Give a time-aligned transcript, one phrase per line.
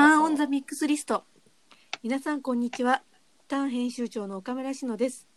[0.00, 1.24] ターンオンザミックスリスト。
[2.02, 3.02] 皆さんこんにちは。
[3.48, 5.28] ターン編集長の岡村志乃です。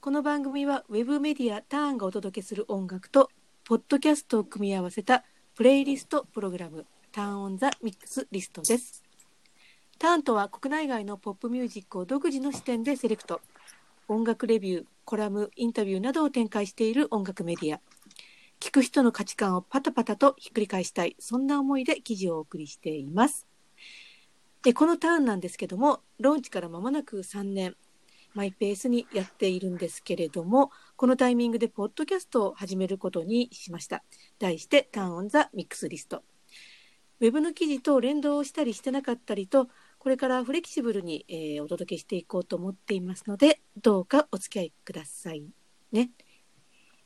[0.00, 3.28] この番組はウェブメディアターンがお届けする音楽と、
[3.62, 5.22] ポッドキャストを組み合わせた
[5.54, 9.04] プレイリストプログラム、ターンオンザミックスリストです。
[9.98, 13.42] ターンとは国内外のポップミュージックを独自の視点でセレクト。
[14.08, 17.82] 音楽レビュー、コラム、インタビューなどを展開している音楽メディア。
[18.60, 23.46] 聞く人の価値観をパタパタとひっくり返したい、そんな思いで記事をお送りしています。
[24.64, 27.76] でこのターンなんですけども、ローンチから間もなく3年、
[28.32, 34.02] マイペースにやっているんですけれども、このタイミングでポッドキャストを始めることにしました。
[34.38, 36.24] 題して、ターンオンザミックスリスト。
[37.20, 45.44] ウェブの記事と連動したりしてなかったりと、これからフレキシブルに、えーお届けしていこうと思っていますので、どうかお付き合いください
[45.92, 46.10] ね。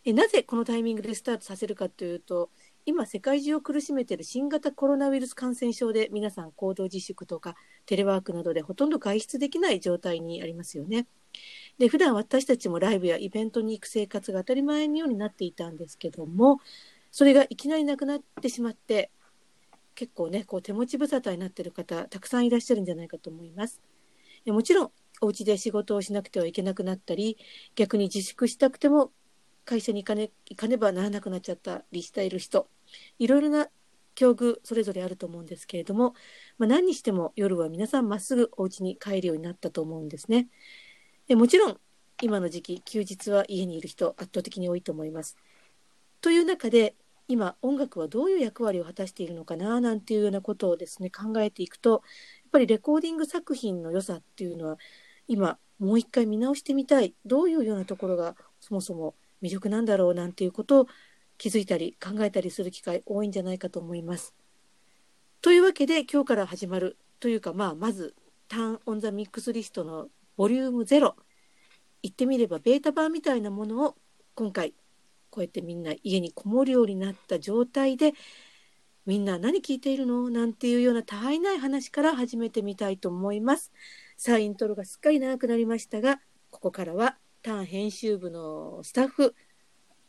[0.05, 2.51] えなぜこのタイミングでスタートさせるかというと、
[2.89, 11.07] 今世界中を苦しめている新型コロナウイルス感染症で皆さん行動自粛とかテレワークなどでほとんど外出できない状態にありますよね。
[11.77, 16.61] で普段私たちもライブやイベントに行く生活が当たり前のようになっていたんですけども
[17.11, 19.11] それがいきなりなくなってしまって
[19.95, 23.83] 結構ねこう手持ち無沙汰になっている方たくさんいらっしゃるんじゃないかと思います。
[24.47, 24.91] もちろん
[25.21, 27.37] お家で仕事をしなくてはいけなくなったり
[27.75, 29.13] 逆に自粛したくても
[29.69, 32.71] 会社に行かね行かねばならなくなっちゃったりしている人
[33.19, 33.69] いろいろな
[34.15, 36.15] 境遇それぞれあると思うんですけれども、
[36.57, 40.49] まあ、何にしても夜は皆さんまっすぐお家に帰るようになったと思うんですね。
[41.27, 41.79] でもちろん
[42.23, 45.37] 今の時期休日は家にいる人圧倒的に多いと思います。
[46.23, 46.97] という中で
[47.29, 52.01] 今音楽はどういう役割を果たしているのかななんていうようなことをですね考えていくとやっ
[52.53, 54.79] ぱりレコーディング作品の良さっていうのは
[55.29, 60.87] 今もう一回見直してみたいどういうようなところがそもそも魅力なんだろうなんていうことを
[61.37, 64.35] 気づいたり考えたりする機会多いんじゃないかと思います。
[65.41, 68.15] というわけで今日から始まるというかまあまず
[68.49, 71.15] ターンオンザミックスリストのボリューム0
[72.03, 73.97] 言ってみればベータ版みたいなものを
[74.35, 74.75] 今回
[75.31, 78.15] こうやってみんな家にこもるようになった状態で
[79.07, 83.73] みんな何聞いているのなんていうようなたわいない話から始めてみたいと思います。
[84.17, 87.17] さあイントロがすっかり長くなりましたがここからは
[87.49, 89.35] ターン編集部のスタッフ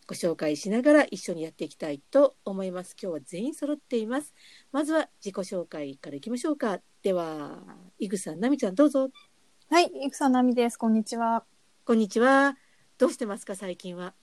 [0.07, 2.97] ご紹介しながら一緒にやっていきたいと思います。
[3.01, 4.33] 今日は全員揃っています。
[4.73, 6.79] まずは自己紹介からいきましょうか。
[7.01, 7.63] では、
[7.97, 9.09] イグさん、ナミちゃんどうぞ。
[9.69, 10.75] はい、いくさなみです。
[10.75, 11.45] こんにちは。
[11.85, 12.57] こんにちは。
[12.97, 14.13] どうしてますか、最近は？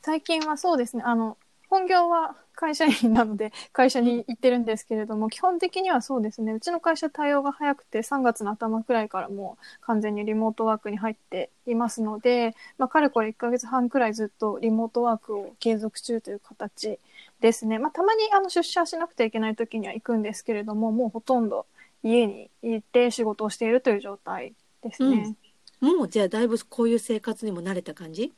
[0.00, 1.38] 最近はそうですね、あの、
[1.72, 16.98] 本業は会社員なので 会社に行ってるんですけれども、基本的にはそうですね、うちの会社対応が早くて3月の頭くらいからもう完全にリモートワークに入っていますので、まあ、かれこれ1ヶ月半くらいずっとリモートワークを継続中という形
[17.40, 17.78] ですね。
[17.78, 21.64] まあ、たまにあの出社しなくてはいけない時には行くんですけれども、もうほとんど
[22.02, 24.52] 家に行って仕事をしているという状態
[24.82, 25.34] ですね。
[25.80, 28.34] もう、じゃあ、だいぶこういう生活にも慣れた感じ？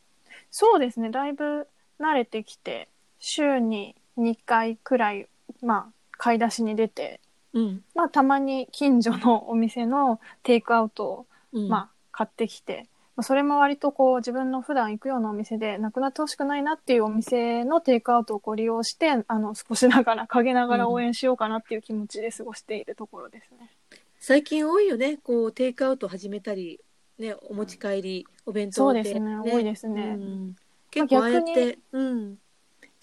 [0.53, 1.66] そうですね、だいぶ
[2.01, 5.28] 慣れてきて、週に2回くらい、
[5.62, 7.20] まあ、買い出しに出て、
[7.52, 7.82] うん。
[7.94, 23.70] まあ、たまに近所のお店のテイクアウトを、うん、まあ、買ってきて、まあ、それも割とこう、自分の普段行くようなお店で、なくなってほしくないなっていうお店のテイクアウトをこう利用して、あの、少しながら、陰ながら応援しようかなっていう気持ちで過ごしているところですね。
[24.19, 25.19] 最近多いよね。
[25.19, 26.80] こう、テイクアウト始めたり、
[27.19, 30.56] ね、お持ち帰り、お弁当で、そうですね多いですねうん
[30.91, 32.38] 結構ああやっ逆て、うん。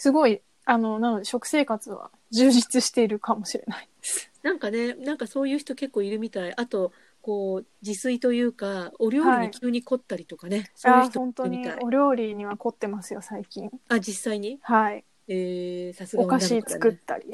[0.01, 4.31] すごい、あの、なので食生活は充実しているかもしれないです。
[4.41, 6.53] なんかね、なんかそういう人結構いるみたい。
[6.57, 6.91] あと、
[7.21, 11.63] こう、自炊というか、お料理に急に凝ったりとかね、そういう人い本当に。
[11.83, 13.69] お料理には凝ってますよ、最近。
[13.89, 14.57] あ、実際に？
[14.63, 15.05] はい。
[15.27, 17.31] えー、さすがお菓子作ったり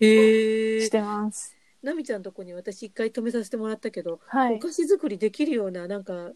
[0.00, 1.54] えー し、てます。
[1.82, 4.54] ナミちゃんのとこに私一回止めさせてもらったけど、はい。
[4.54, 6.32] お菓子作りできるような、なんか、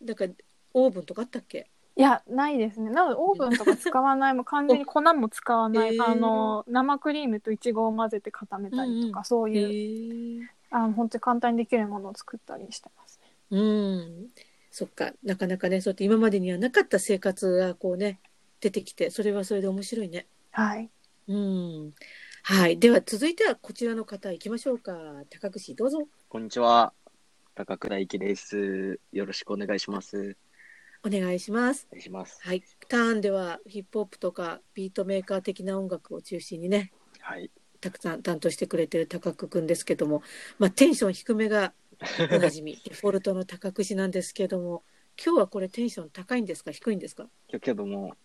[0.00, 0.24] なんか、
[0.74, 1.70] オーブンとかあったっけ？
[1.96, 2.90] いや、ないですね。
[2.90, 13.32] なので、オーブンとか使わない、もう完全に 粉も使わない、へーあの、生クリームとイチゴを混ぜて固めたりとか、うんそうえいう、ー、あの、本当に簡単にできるものを作ったりしてますね。
[13.50, 14.30] うん。
[14.70, 18.20] そっか、なかなかね、そうやって今までにはなかった生活がこうね、
[18.60, 20.28] 出てきて、それはそれで面白いね。
[20.50, 20.90] はい。
[21.28, 21.94] うん。
[22.42, 22.78] はい。
[22.78, 25.24] では続いてはこちらの方行きましょうか。
[25.30, 26.08] 高串どうぞ。
[26.28, 26.92] こんにちは。
[27.54, 29.00] 高倉幸です。
[29.12, 30.36] よろしくお願いします。
[31.06, 31.86] お願いします。
[31.90, 32.40] お願いします。
[32.42, 32.64] はい。
[32.88, 37.48] ターンではヒップホップとかビートメーカー的な音楽を中心にね、はい。
[37.80, 40.22] たくさん担当してくれてる高久くんですけども、
[40.58, 41.72] まあテンション低めが
[42.32, 44.82] おなじみ、デフォルトの高串なんですけども、
[45.24, 46.72] 今日はこれテンション高いんですか？
[46.72, 47.28] 低いんですか？
[47.48, 48.16] 今日けども、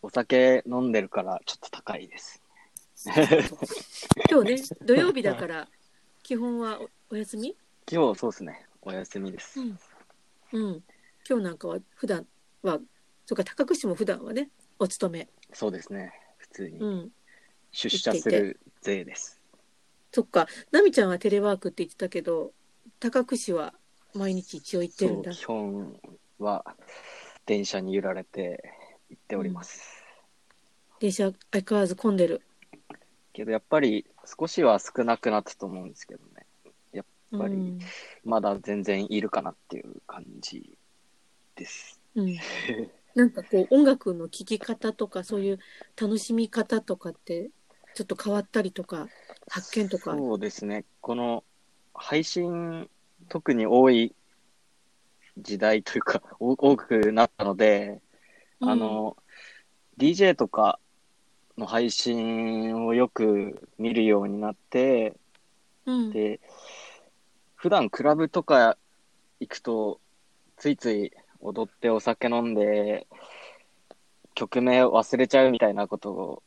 [0.00, 2.40] お酒飲んでるからちょっと高いです。
[4.30, 5.68] 今日ね、土曜日だから
[6.22, 7.56] 基本はおお休み？
[7.90, 8.64] 今日そうですね。
[8.82, 9.58] お休みです。
[9.60, 9.78] うん
[10.52, 10.84] うん。
[11.26, 12.26] 今日なんかは普段
[12.62, 12.80] は、
[13.26, 15.28] そうか、高槻も普段はね、お勤め。
[15.52, 16.12] そうですね。
[16.38, 17.12] 普通にうん。
[17.72, 19.40] 出社する税です。
[20.12, 22.52] そっか、奈美ちゃんはテレワークって言ってたけど、
[23.00, 23.74] 高槻は
[24.14, 25.42] 毎日一応行ってるんだ基。
[25.42, 26.00] 本
[26.38, 26.64] は
[27.46, 28.74] 電車に揺られて
[29.10, 30.02] 行っております。
[31.00, 32.42] 電車相変わらず混んでる。
[33.32, 36.46] けどやっぱり少しは少なくなったと思うんですけどね。
[36.92, 37.78] やっぱりうん。
[38.24, 40.77] まだ全然いるかなっていう感じ
[41.58, 42.00] です。
[42.14, 42.36] うん。
[43.14, 45.58] なんかこう、音楽の聴き方とか、そういう
[46.00, 47.50] 楽しみ方とかって、
[47.94, 49.08] ちょっと変わったりとか、
[49.48, 50.16] 発見とか。
[50.16, 50.84] そうですね。
[51.00, 51.42] この
[51.94, 52.88] 配信
[53.28, 54.14] 特に多い
[55.36, 58.00] 時代というか お多くなったので、
[58.60, 59.16] あの、
[59.98, 60.78] DJ とか
[61.56, 65.16] の配信をよく見るようになって、
[65.86, 66.40] うん、で、
[67.54, 68.76] 普段クラブとか
[69.40, 70.00] 行くと、
[70.56, 73.06] ついつい踊ってお酒飲んで、
[74.34, 76.42] 曲名忘れちゃうみたいなこと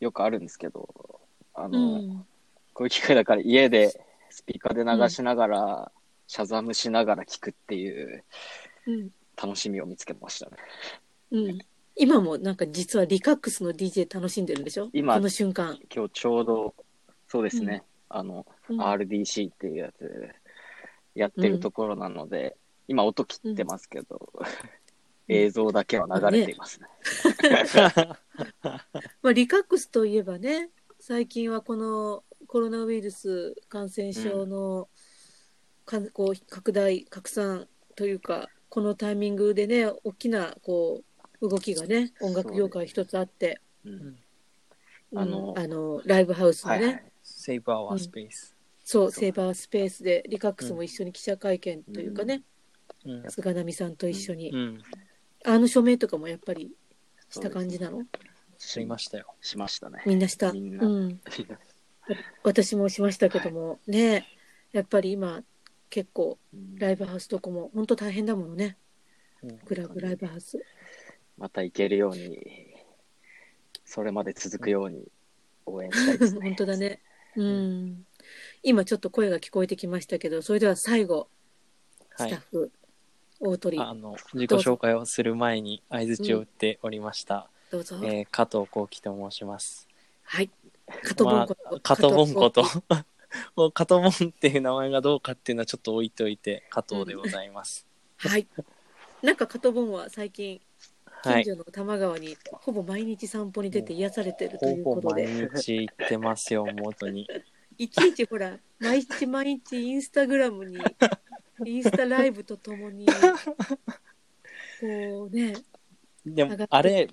[0.00, 1.20] よくあるんですけど、
[1.54, 2.26] あうの、ん。
[2.72, 5.92] こういう機会だから家でスピーカーで流しながら、
[6.26, 8.24] シャザムしながら聞くっていう
[8.86, 9.10] うん。
[9.36, 10.56] 楽しみを見つけましたね。
[11.32, 11.58] うん。
[11.96, 14.88] 今もなんか実はリカックスの DJ 楽しんでるんでしょ？
[14.92, 15.78] 今この瞬間。
[15.94, 16.74] 今日ちょうど、
[17.28, 20.28] そうですね、あの、うん RDC っていうやつ
[21.14, 22.56] やってるところなので、
[22.88, 24.32] 今音切ってますけど、
[25.28, 26.88] 映像だけは流れていますね。
[29.22, 30.70] まあ、リカックスといえばね、
[31.00, 34.88] 最近はこのコロナウイルス感染症の、
[35.86, 41.02] かこう拡大、拡散というか、このタイミングでね、大きなこ
[41.40, 43.92] う動きがね、音楽業界一つあって、うん。
[45.12, 45.18] うん。
[45.18, 47.04] あのあのライブハウスのね、はいはい。
[47.24, 48.54] Save our space。
[48.82, 52.42] そう、そうセーバースペースでリカックスも一緒に記者会見というかね、
[53.04, 53.30] うん。
[53.30, 54.82] 菅波さんと一緒に、うん。
[55.44, 56.72] あの署名とかもやっぱり
[57.30, 58.04] した感じなの？
[58.58, 59.26] 知りましたよ。
[59.40, 60.02] しましたね。
[60.06, 60.50] みんなした？
[60.50, 61.20] うん。
[62.42, 64.26] 私もしましたけども、ね
[64.72, 65.42] やっぱり今
[65.90, 66.38] 結構
[66.76, 68.76] ライブハウスとかも本当大変だものね。
[69.42, 70.64] うんクラブライブハウス。
[71.36, 72.74] また行けるように、
[73.84, 75.04] それまで続くように
[75.66, 76.40] 応援したいですね。
[76.48, 77.00] 本当だね。
[77.36, 78.06] うん。
[78.62, 81.28] 今ちょっと声が聞こえてきましたけど、それでは最後、
[82.16, 82.40] はいスタッ。
[82.50, 82.72] フ、
[83.40, 87.48] 大鳥、あの、自己紹介をする前に相槌を打っておりました。
[87.70, 87.96] どうぞ。
[88.04, 89.88] えー加藤幸喜と申します。
[90.22, 90.50] はい。
[90.86, 97.86] 加藤ボンコまあ、加藤ボンコと加藤、 ボンっていう名前がどうかっていうのはちょっと置いといて、加藤でございます。
[98.16, 98.46] はい。
[99.22, 100.60] なんか加藤ボンは最近、
[101.22, 101.44] はい。
[101.44, 107.26] 近所の多摩川にほぼ毎日散歩に出て癒されてるというほぼ毎ことで、日行ってますよ、元に。
[107.76, 110.78] いちいちほら、毎日毎日インスタグラムに、
[111.64, 113.12] インスタライブとともに、こ
[115.24, 115.54] うね、
[116.26, 117.08] でもあれ、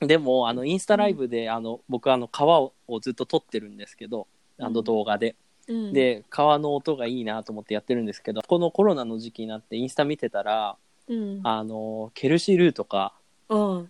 [0.00, 4.28] でも、あの、インスタライブで、あの、僕、あの、川をずっと撮ってるんですけど、
[4.58, 5.36] あの動画で。
[5.66, 10.76] うん、で、川の音がいいなと思ってやってるんですけど、このコロナの時期になってインスタ見てたら、
[11.08, 13.14] うん、あの、ケルシールーとか、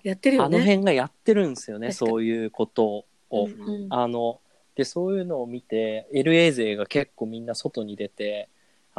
[0.02, 0.64] やってるよあのね。
[0.64, 3.31] 辺がやってるんですよね、そういうことを。
[3.31, 3.90] うんうん。
[3.90, 4.40] あの、
[4.75, 8.49] で、そういうのを見て、LA 勢が結構みんな外に出て、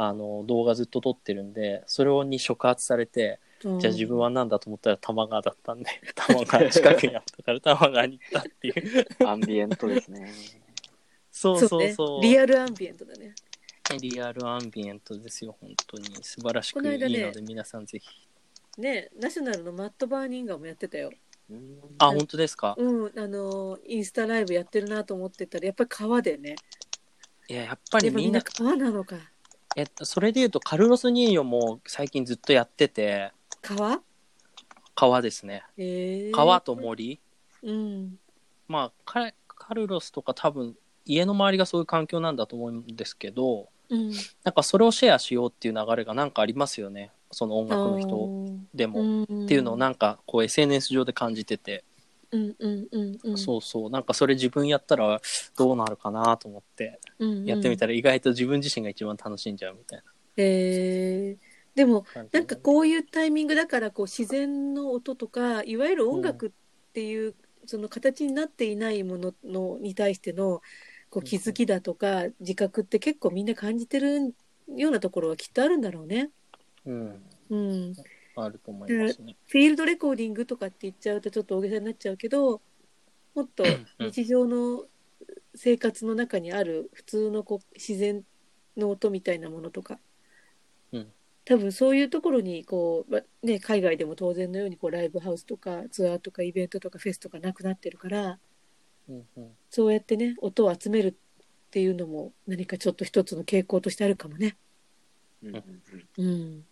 [0.02, 9.06] あの、動画ずっと撮ってるんで、それに触発されて、うんじゃあ自分は何だと思ったら玉川だったんで、 玉川近くにあったから 玉川に行ったっていう。
[9.26, 10.32] アンビエントですね。
[11.30, 12.22] そうそうねそう。
[12.22, 13.34] リアルアンビエントだね。
[14.00, 16.08] リアルアンビエントですよ、本当に。
[16.22, 18.08] 素晴らしくいいこの間ね皆さんぜひ。
[18.80, 21.10] ね、ナショナルのマット・バーニンガーもやってたよ。
[21.50, 22.74] うんあ、本当ですか？
[22.78, 26.54] うん、あの、インスタライブやってるなと思ってたら、やっぱり川でね。
[27.48, 29.16] いや、やっぱりみんな、川なのか。
[29.76, 34.00] えっと、それで言うと、カルロス・ニーヨも最近ずっとやってて、川？
[34.94, 35.62] 川ですね。
[35.78, 37.20] えー、川と森。
[37.62, 38.18] うん。
[38.68, 40.74] まあ、カカルロスとか多分、
[41.04, 44.12] 家の周りがそういう環境なんだと思うんですけど、うん。
[44.44, 47.12] なんかそれをシェアしようっていう流れがなんかありますよね。
[47.30, 49.02] その音楽の人でも。
[49.02, 51.84] もっていうのをなんかこう SNS 上で感じてて、
[52.32, 53.38] うんうんうんうん。
[53.38, 53.90] そうそう。
[53.90, 55.20] なんかそれ自分やったら
[55.56, 57.44] どうなるかなと思ってうんうん。
[57.46, 60.02] やってみたら意外と自分自身が一番楽しんじゃうみたい
[60.36, 66.50] えー、でも、な感じなんかこういうタイミングだから、こう自然の音とか、いわゆる音楽っ
[66.92, 67.34] ていう、
[67.66, 70.62] その形になっていないもののに対しての、
[71.10, 74.34] こう気づきだとか、自覚って結構みんな感じてる
[74.76, 76.30] ようなところはきっとあるんだろうね。
[76.86, 77.22] うん。
[77.50, 77.94] うん。
[78.36, 79.36] あると思いますね。
[79.46, 82.60] フィールドレコーディングとかって言っちゃうとちょっと大げさになっちゃうけど、
[83.34, 83.64] もっと
[83.98, 84.84] 日常の
[85.54, 88.24] 生活の中にある普通のこう自然
[88.76, 89.98] の音みたいなものとか、
[90.92, 91.12] うん。
[91.44, 98.38] 多分そういうところにこう、まね、海外でも当然のようにこうライブハウスとかツアーとかイベントとかフェスとかなくなってるから
[99.08, 99.50] うんうん。
[99.68, 101.14] そうやってね音を集めるっ
[101.70, 104.56] ていうのも何かちょっと一つの傾向としてあるかもね。
[105.42, 105.56] うん。
[105.56, 105.64] うん。
[106.18, 106.64] うん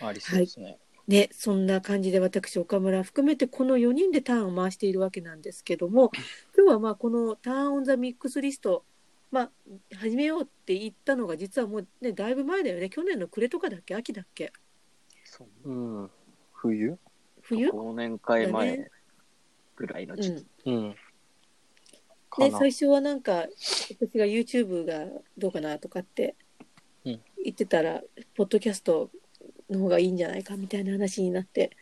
[0.00, 0.78] ありそうですね。
[1.08, 6.12] ね、そんな感じで私岡村含めてこの4人でターンを回しているわけなんですけども
[6.56, 8.84] 今日はまあこのターン・オン・ザ・ミックスリスト、
[9.32, 9.50] まあ、
[9.96, 12.88] 始めようって言ったのが実はもうねだいぶ前だよね。
[12.90, 13.96] 去年の暮れとかだっけ？
[13.96, 14.52] 秋だっけ？
[15.24, 15.68] そう。
[15.68, 16.10] うん。
[16.52, 16.96] 冬？
[17.42, 17.70] 冬？
[17.70, 18.90] 忘年会だ前
[19.74, 20.46] ぐらいの時期。
[20.66, 20.94] うん。
[22.52, 23.48] 最初はなんか
[23.98, 26.36] 私が YouTube がどうかなとかって
[27.04, 27.20] うん。
[27.42, 28.02] 言ってたら、
[28.36, 29.10] ポッドキャスト
[29.70, 31.76] の方がいいんじゃないかみたいな話になって。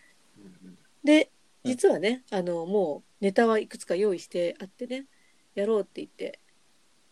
[1.05, 1.31] で
[1.65, 1.71] うん。
[1.71, 5.07] 実はね、あのもうネタはいくつか用意してあってね
[5.55, 6.41] やろうって言って。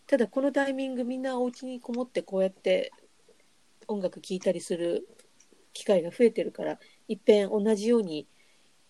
[0.07, 2.93] ただこのタイミングみんなお家にこもってこうやって
[3.89, 5.07] 音楽聴いたりする
[5.73, 6.79] 機会が増えてるから
[7.09, 8.25] いっぺん同じように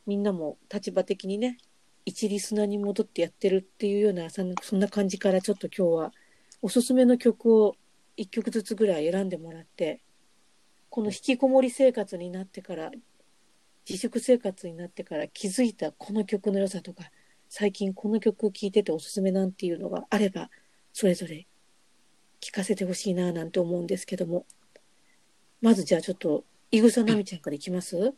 [0.06, 1.58] みんなも立場的にね
[2.06, 6.12] 一リスナーに戻ってやってるっていうようなそんな感じからちょっと今日は
[6.62, 7.76] おすすめの曲を
[8.18, 10.02] 1曲ずつぐらい選んでもらって
[10.90, 12.92] この引きこもり生活になってから
[13.88, 17.12] 自粛生活になってから気づいたこの曲の良さとか
[17.50, 20.50] 最近この曲聴いてておすすめなんていうのがあれば
[20.94, 21.48] それぞれ
[22.42, 24.46] 聞かせてほしいななんて思うんですけども。
[25.60, 28.14] まずじゃあちょっといぐさなみちゃんからいきます？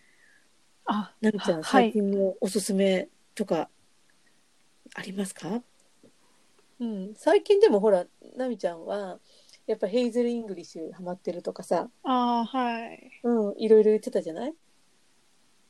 [0.83, 1.63] あ、なみちゃんはい。
[1.63, 3.69] 最近のおすすめとか
[4.93, 5.61] ありますか、
[6.81, 9.19] うん、最近でもほらなみちゃんは
[9.69, 13.11] やっぱヘイゼル・イングリッシュハマってるとかさ、あはい。
[13.23, 14.53] うん、いろいろ言ってたじゃない？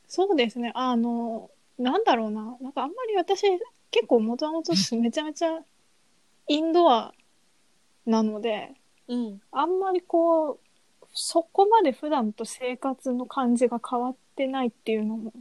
[0.08, 0.72] そうですね。
[0.74, 2.56] あの、なんだろうな。
[2.62, 3.42] なんかあんまり私、
[3.90, 5.60] 結構もともとめちゃめちゃ
[6.48, 7.12] インドア
[8.06, 8.72] なので、
[9.06, 10.58] うんあんまりこう、
[11.12, 15.32] そこまで普段と生活の感じが変わってないっていうのも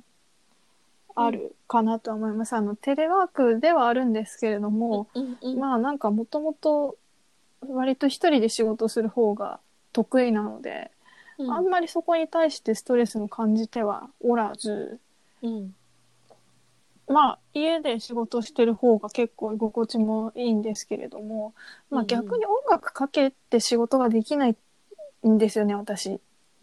[1.16, 2.54] あるかなとは思います。
[2.54, 6.98] あの、テレワークではあるんですけれども、うんうんまあなんかもともと
[7.62, 9.60] 割と一人で仕事する方が
[9.94, 10.92] 得意なので、
[11.38, 11.52] うん。
[11.52, 15.00] あんまりそこに対してストレスを感じてはおらず、
[15.42, 15.76] うん。
[17.08, 21.54] まあ家で仕事してる方が結構居心地もいいんですけれども、
[21.90, 22.08] まあうんうん。
[22.08, 24.56] 逆に音楽かけて仕事ができない
[25.28, 26.20] んですよね、私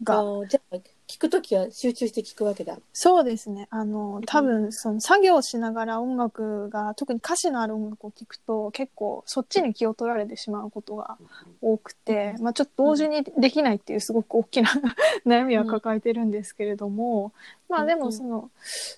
[0.09, 0.23] あが。
[0.23, 0.77] ーじゃあ
[1.07, 2.77] 聞くときは集中して聞くわけだ。
[2.91, 3.67] そうですね。
[3.69, 11.17] あの、多分、その作業しながら音楽が、特に歌詞のある音楽を聴くと、結構そっちに気を取られてしまうことが
[11.61, 14.69] 多くて、まあちょっと同時にできないっていうすごく大きな
[15.25, 17.31] 悩みは抱えてるんですけれども、
[17.69, 18.51] まあでもその、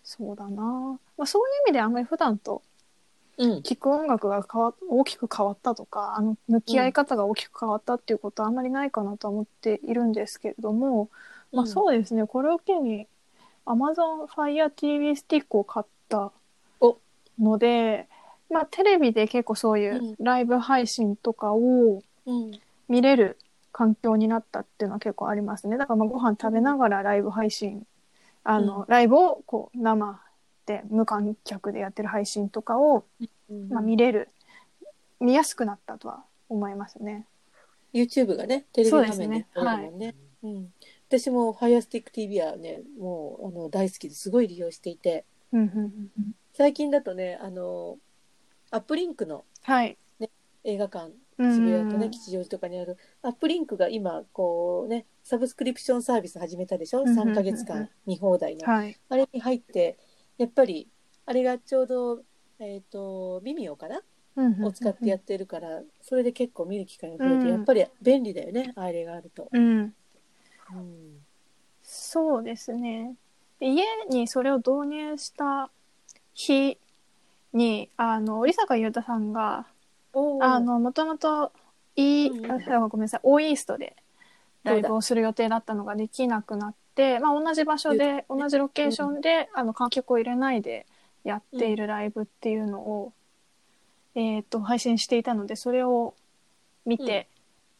[0.03, 0.63] そうだな
[1.15, 2.63] まあそういう意味であんまり普段と
[3.37, 11.09] うん聴く音楽が変わ大きく変わったとか、あの、向き合い方が大きく変わったっていうことはあんまりないかなとは思っているんですけれども、
[11.51, 13.07] まあそうですね、これを機に
[13.65, 16.31] Amazon Fire TV スティックを買った
[16.79, 16.97] お。
[17.39, 18.07] ので、
[18.49, 22.51] まあテレビで結構そういうライブ配信とかをうん。
[22.89, 23.37] 見れる
[23.71, 25.77] 環境になったっていうのは結構ありますね。
[25.77, 27.85] だからまあご飯食べながらライブ配信、
[28.43, 28.85] あの、うん。
[28.87, 30.19] ライブをこう生
[30.65, 33.05] で無観客でやってる配信とかを、
[33.49, 33.69] うん。
[33.69, 34.29] まあ、見れる、
[35.19, 37.25] 見やすくなったとは思いますね。
[37.93, 40.15] YouTube がね、テレビ画面ですね撮れるもんね。
[40.41, 40.73] うん、
[41.09, 45.85] 私も Firestick TV はね、もうあの大好きですごい利用していて、うんうんうんう
[46.21, 47.97] ん最近だとね、あの、
[48.69, 49.97] アップリンクのはい。
[50.65, 57.01] 映画館、うん渋谷とね、吉祥寺とかにある、アップリンクが今、こうね、サブスクリプションサービス始めたでしょ？
[57.01, 58.67] うんうんうんうん ?3 ヶ月間見放題の。
[58.67, 58.97] はい。
[59.07, 59.97] あれに入って、
[60.37, 60.89] やっぱり、
[61.25, 62.23] あれがちょうど、
[62.59, 64.01] えっ、と、ビミオかな？
[64.65, 69.47] を使ってやってるから、それで結構見る機会が増えて、うんやっぱり便利だよね、あれがあると。
[69.51, 69.93] うん。
[70.73, 71.19] うん
[71.91, 73.15] そうですね。
[73.59, 75.71] で家にそれを導入した
[76.35, 76.77] 日
[77.51, 79.65] に、あの、織坂優太さんが、
[80.39, 81.51] あの、もともと、
[81.95, 83.95] いい、うんあごめんなさい、オーイーストで
[84.63, 90.85] ライブをする予定だったのができなくなって、まあ同じ場所で、同じロケーションで、あの、観客を入れないで
[91.23, 93.13] やっているライブっていうのを、
[94.15, 96.13] えっ、と、配信していたので、それを
[96.85, 97.27] 見て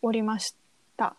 [0.02, 0.56] おりまし
[0.98, 1.16] た。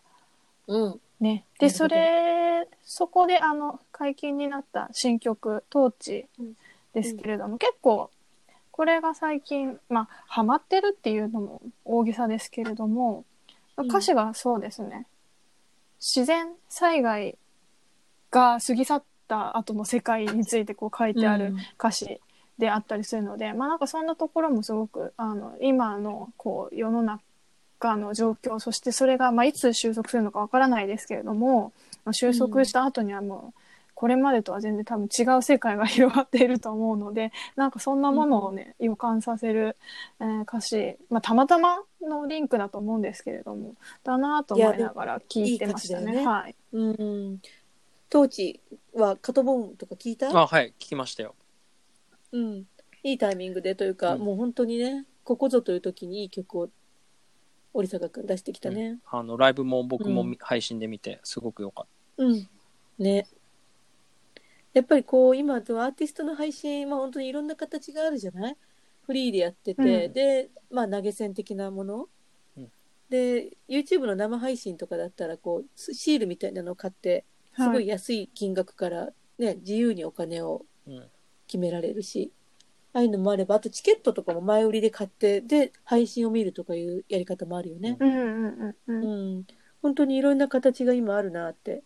[0.67, 1.01] うん。
[1.21, 1.45] ね。
[1.59, 6.25] で、それ、そこであの、解禁になった新曲、トーチ
[6.93, 8.09] ですけれども、結構、
[8.71, 13.25] これが最近、まあ、ハマってるっていうのも大げさですけれども、
[13.77, 13.85] うん。
[13.85, 15.07] 歌詞がそうですね、
[15.99, 17.37] 自然災害
[18.31, 22.19] が過ぎ去った後の世界についてこう書いてある歌詞
[22.57, 27.01] であったりするので、まあなんかそんなところもすごく、あの、今のこう世の
[27.81, 31.73] 下の状況、そしてそれが、まあ、いつ収束するのかわからないですけれども、
[32.05, 33.59] まあ、収束した後にはもう、
[33.93, 39.75] これまでとは全然多分違う世界が広がっていると思うので、なんかそんなものをね、予感させる、
[40.19, 46.11] えー歌詞、まあ、たまたまのリンクだと思うんですけれども、だなと思いながら聞いてましたね。
[46.11, 46.55] いいねはい。
[46.73, 47.41] うん。
[48.09, 48.59] 当地
[48.93, 50.29] はカトボーンとか聞いた？
[50.29, 51.35] あ、はい、聞きましたよ。
[52.31, 52.65] うん。
[53.03, 56.69] いいタイミングでというか、うんもう本当にね、ここぞという時にいい曲を
[57.73, 58.99] 織坂くん出してきたね。
[59.05, 61.85] あの、ライブも僕もうんみ配信で見て、すごく良かっ
[62.17, 62.49] うん。
[62.99, 63.27] ね。
[64.73, 68.57] やっぱりこう、今とアーティストの配信、まあ本当にいろんな形があるじゃない？
[69.05, 72.07] フリーでやってて、うんで、まあ投げ銭的なもの。
[72.57, 72.71] うん
[73.09, 77.25] で、YouTube の生配信とかだったら、こう、スシールみたいなのを買って、
[77.55, 80.91] すごはいい安い金額からね、自由にお金をた。
[80.91, 81.09] うん。
[81.47, 82.31] 決められるし、
[82.93, 87.97] ああいうのもあれば、あとチケットとかも前売りで買って、で、配信を見るとかいうやり方もあるよね。
[87.99, 88.75] うんうんうんう。
[88.87, 89.47] うんん。
[89.81, 91.83] 本当にいろんな形が今あるなって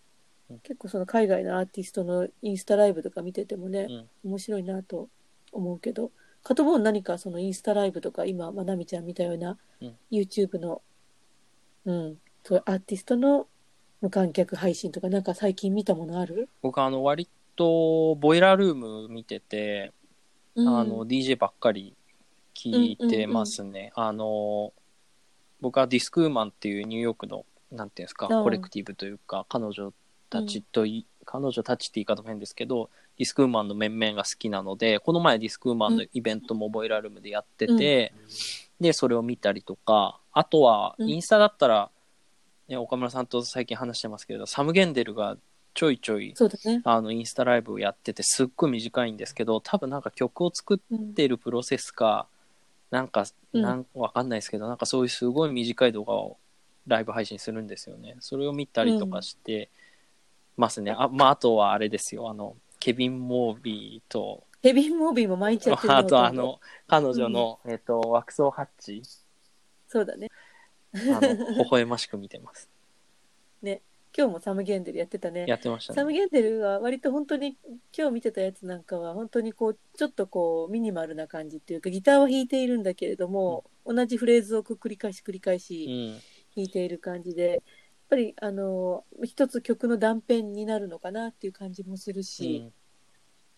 [0.50, 0.60] うん。
[0.60, 4.10] 結構その海外のアーティストのインスタライブとか見ててもね、うん。
[4.32, 5.10] 面白いなと
[5.52, 6.12] 思うけど、
[6.44, 10.82] カトボーン何かそのインスタライブとか今、まなみちゃん見たようなうん YouTube の、
[11.86, 13.48] うん、そういうアーティストの
[14.02, 19.94] 無観客配信とかなんか最近見たものある、僕あの、割と、ボイラールーム見てて、
[20.56, 21.96] うん、あの、DJ ばっかり
[22.54, 23.92] 聞いてますね。
[23.96, 24.74] あの、
[25.62, 29.94] 僕はディスクーマンっていうニューヨークの、なんていうんですか、うんコレクティブというか、彼女
[30.30, 38.14] たちとい、彼女たちって言い方も変ですけど、ディスクーマンの面々が好きなので、この前ディスクーマンのイベントもボイラールームでやってて、
[38.80, 41.10] で、それを見たりとか、あとは、うん。
[41.10, 41.90] インスタだったら、
[42.68, 45.38] ね、岡村さんと最近話してますけど、サム・ゲンデルが
[45.76, 46.82] ちょいちょい、そうだね。
[46.86, 52.28] あの、インスタライブをやってて、すっごい短いんですけど、多分なんか曲を作っうんてるプロセスか、
[52.90, 56.38] なんか、うんなんわかんないですけど、なんかそういうすごい短い動画を
[56.88, 58.16] ライブ配信するんですよね。
[58.22, 59.70] それを見たりとかして
[60.56, 60.96] ますね。
[60.98, 69.04] あ、まあ、あとはあれですよ、あの、ケビン・モービーと、ヘビーモービーも毎日やってるねあとあの、彼女の、えっ、と、ワクソーハッチ、
[69.88, 70.30] そうだね。
[70.94, 72.70] あの、微笑ましく見てます。
[74.18, 75.46] 今日もサム・ゲンデルやってたね。
[75.46, 76.20] やってましたサム・ね。
[76.20, 77.58] ゲンデルは割と本当に
[77.98, 86.22] 今日見てたやつなんかは本当にこうちょっとこうミニマルな感じっていうかギターは弾いているんだけれども、同じフレーズを繰り返し繰り返うしん。
[86.56, 87.62] 弾いている感じで、やっ
[88.10, 92.72] ぱりあの一つ曲の断片になるのかなっていう感じもするし、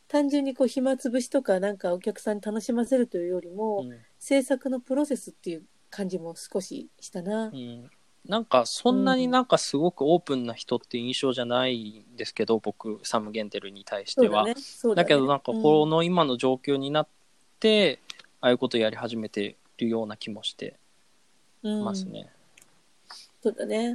[0.08, 7.56] 単純にこう暇つぶしとかなんかお客さんに楽しませるというよりも、うん制作のプロセスっていう感じも少ししたなう。
[7.56, 7.88] ん
[8.28, 14.54] なんかそんなになんかすごくオープンな人って印象じゃないんですけど、僕サム・ゲンデルに対してはだね。
[14.56, 17.08] だねだけどなんかこの今の状況になっ
[17.60, 18.00] て、
[18.42, 20.78] ああいうことやり始めてるような気もして
[21.63, 22.30] うんますね。
[23.42, 23.94] そうだね。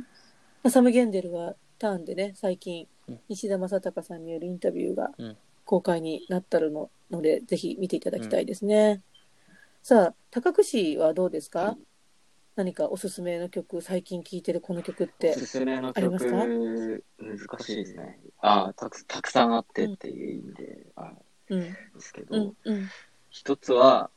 [0.62, 9.00] まあサム・ゲンデルはターンでね、最近うん、西田正孝さんによるインタビューがうん公開になったのので、ぜひ見ていただきたいですね。
[9.82, 11.76] さあ、高久はどうですか？
[12.54, 15.32] 何かおすすめの曲、最近聴いてるこの曲ってお。
[15.34, 16.32] すすめのありますか？
[16.32, 18.20] 曲、難しいですね。
[18.40, 21.12] ああ、たくたくさんあってっていう意味で、あ
[21.48, 22.88] うん、ですけど、うん、うん。
[23.30, 24.10] 一つは、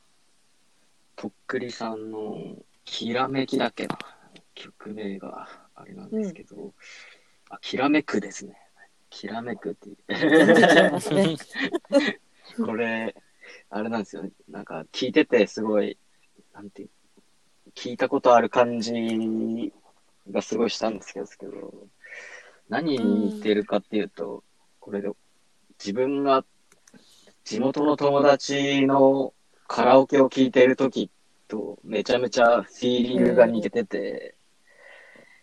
[1.16, 2.36] とっくりさんの、
[2.84, 3.98] きらめきだっけな、
[4.54, 6.74] 曲名があれなんですけど、
[7.48, 8.58] あ、きらめくですね。
[9.08, 9.96] きらめくってい
[10.90, 11.36] ますね。
[12.62, 13.16] これ、
[13.70, 14.28] あれなんですよ。
[14.48, 15.98] なんか、聞いててすごい、
[16.52, 16.90] なんていう、
[17.76, 19.72] 聞いたことある感じ
[20.30, 21.74] がすごいしたんですけど、
[22.68, 24.42] 何に似てるかっていうと、
[24.80, 25.10] これで、
[25.78, 26.44] 自分が
[27.44, 29.34] 地元の友達の
[29.68, 31.10] カラオケを聴いている時
[31.48, 34.34] とめちゃめちゃフィーリングが似てて、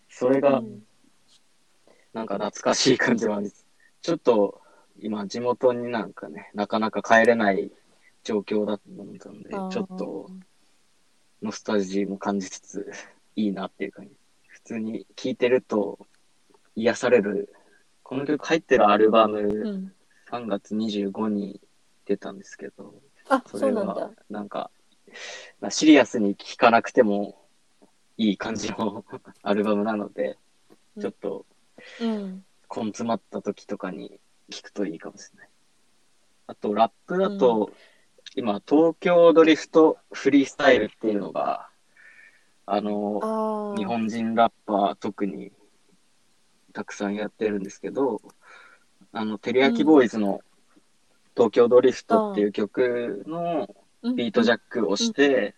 [0.09, 0.83] それがうん
[2.13, 3.65] なんか懐かしい感じはあるんです。
[4.01, 4.61] ちょっと
[4.99, 7.71] 今地元になんかね、なかなか帰れない
[8.23, 10.29] 状況だったので、ちょっと
[11.43, 12.91] ノスタルジーも感じつつ、
[13.36, 14.12] いいなっていう感じ。
[14.47, 15.99] 普通に聴いてると
[16.75, 17.53] 癒される。
[18.01, 19.93] この曲入ってるアルバム、うん。
[20.32, 21.62] 3月25に
[22.06, 22.95] 出たんですけど、
[23.29, 24.12] あ、それは。
[24.29, 24.71] なんか、
[25.60, 27.38] まあシリアスに聴かなくても
[28.17, 29.06] いい感じの
[29.43, 30.38] アルバムなので、
[30.99, 31.45] ちょっと
[31.99, 32.45] うん。
[32.75, 35.49] 根詰まった時とかに聴くといいかもしれない。
[36.47, 37.71] あと、ラップだと、
[38.35, 41.69] 今、東京ドリフトフリースタイルっていうのが、
[42.65, 43.77] あの、ああ。
[43.77, 45.51] 日本人ラッパー特に
[46.73, 48.21] たくさんやってるんですけど、
[49.11, 50.41] あの、テリヤキボーイズの
[51.35, 53.67] 東京ドリフトっていう曲の
[54.15, 55.53] ビートジャックをして、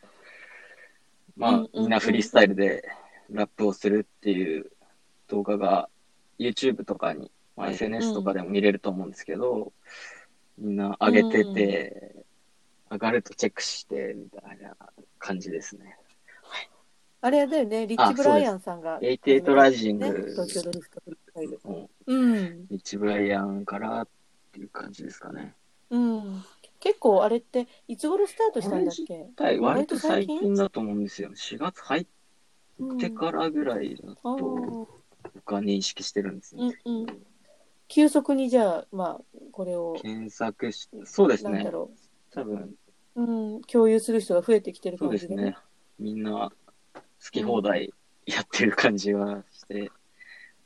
[1.37, 2.83] まあうんうん、みんなフリースタイルで
[3.31, 4.71] ラップをするっていう
[5.27, 5.89] 動画が
[6.39, 9.71] YouTube とかに、まあ、SNS とかでも見れると思うんですけど、
[10.57, 12.24] みんな上げてて、
[12.91, 14.75] 上がるとチェックして、みたいな
[15.19, 15.97] 感じですね。
[17.21, 18.99] あれだよね、リッチ・ブライアンさんが。
[18.99, 20.79] 88ライジングね、東京ドリ
[22.05, 22.33] うん。
[22.35, 24.07] う、リッチ・ブライアンからっ
[24.51, 25.55] ていう感じですかね。
[25.89, 26.43] うん。
[26.79, 29.25] 結構あれって、いつ頃スタートしたんだっけ？
[29.43, 30.53] はい割と最近？
[30.53, 31.29] だと思うんですよ。
[31.29, 32.05] 4月入っ
[32.77, 34.87] うんてからぐらいだあと、ー
[35.33, 36.77] 僕は認識してるんですね。
[36.85, 37.25] うんうん。
[37.87, 39.21] 急速にじゃあ、まあ、
[39.51, 41.71] これを、検索し、そうですねなんだ。
[41.71, 41.89] ろ
[42.35, 42.75] 多分、
[43.15, 43.21] う。
[43.23, 45.57] うん、共有する人が増えてきてるそう感じでですね。
[45.97, 46.51] みんな
[46.93, 47.93] 好き放題
[48.25, 49.91] やってる感じはして、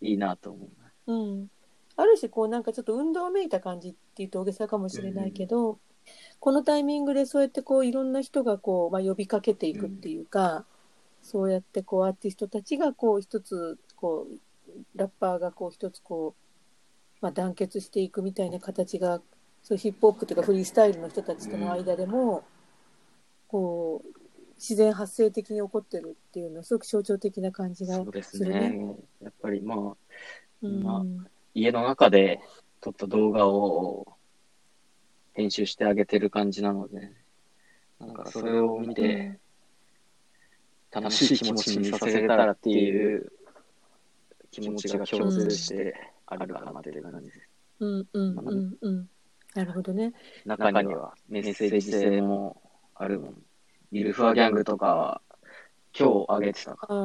[0.02, 0.68] いいなと思
[1.06, 1.14] う。
[1.14, 1.52] うん。
[1.96, 5.80] ある種、こう、なんかちょっと運動めいた感じっていうと大げさかもしれないけど、
[6.40, 10.66] このタイミングでそうやってこう、いろんな人がこう、まあ、呼びかけていくっていうか、
[11.22, 19.22] そうやってこう、アーティストたちがこう、一つ、こう、ラッパーがこう、一つこう、まあ、団結していくみたいな形が、
[19.64, 22.44] そうヒップホップというかフリースタイルの人たちとの間でも、
[23.48, 24.20] こう、
[24.56, 28.70] 自然発生的に起こってるっていうのはすごく象徴的な感じがそうですするね。
[28.72, 28.96] ね。
[29.22, 29.78] やっぱりまあ、
[30.62, 32.42] うんまあ家の中で
[32.82, 34.06] 撮った動画を
[35.34, 37.12] 編集してあげてる感じなので、
[38.00, 39.40] なんかそれを見て、
[40.92, 43.32] 楽しい気持ちにさせれたらっていう
[44.52, 45.96] 気持ちが共通して
[46.26, 47.40] あるかなっていう感じです。
[47.80, 49.10] うんうんうんうん。
[49.56, 50.14] なるほどね。
[50.46, 52.62] 中にはメッセージ性も
[52.96, 53.44] あるもん。
[53.92, 55.22] ミルファーギャングとかは
[55.98, 56.96] 今日上げてたから、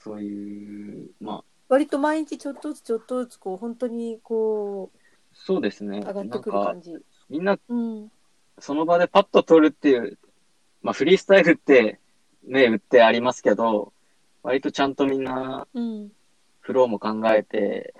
[0.00, 4.90] そういう、まあ、割と毎日ちょっとずつちょっとずつこう本当にこ
[5.32, 5.98] そうですね。
[5.98, 6.92] う上がってくる感、じ。
[7.28, 8.10] みんなうん。
[8.58, 10.18] その場でパッと撮るっていう、
[10.82, 12.00] まあフリースタイルって
[12.44, 13.92] ね、売ってありますけど、
[14.42, 16.12] 割とちゃんとみんなうん。
[16.60, 17.94] フローも考えて、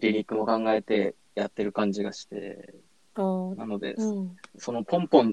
[0.00, 2.74] リリックも考えてやってる感じがして、
[3.14, 4.36] なので、うん。
[4.58, 5.32] そのポンポンっ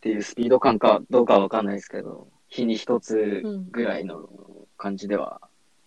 [0.00, 4.28] ていうスピード感かどうかはわかんないですけど、日に一つぐらいの
[4.76, 5.40] 感じでは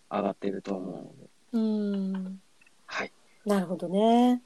[0.09, 2.41] 上がってると思うので、うん。
[2.85, 3.11] はい。
[3.45, 4.41] なるほどね。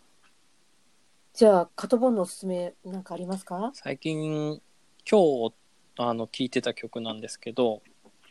[1.33, 3.71] じゃあ、カトボンのおすすめなんかありますか？
[3.75, 4.61] 最近、
[5.09, 5.53] 今日、
[5.97, 7.83] あの、聴いてた曲なんですけど、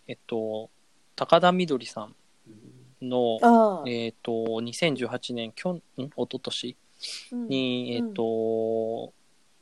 [0.09, 0.71] えっと、
[1.15, 2.17] 高田みどりさん
[3.01, 3.39] の。
[3.87, 5.81] えっと、2018年、きょん、ん？
[5.97, 6.77] 一昨年？
[7.33, 7.49] うん。
[7.49, 9.13] に、えっうんと、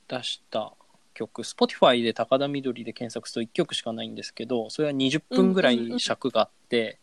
[0.09, 0.75] 出した
[1.14, 6.99] 曲、Spotify で高田みどりで検索すると1曲しかないんですけど、それは20分ぐらい尺があって、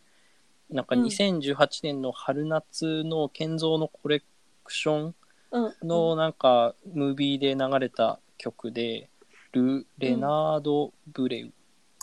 [0.70, 1.04] なんかうん。
[1.04, 4.24] 2018年の春夏の建造のコレ
[4.64, 5.16] クション
[5.52, 5.88] うん。
[5.88, 9.10] のなんかムービーで流れた曲で、
[9.52, 11.54] ル・レナード・ブレウ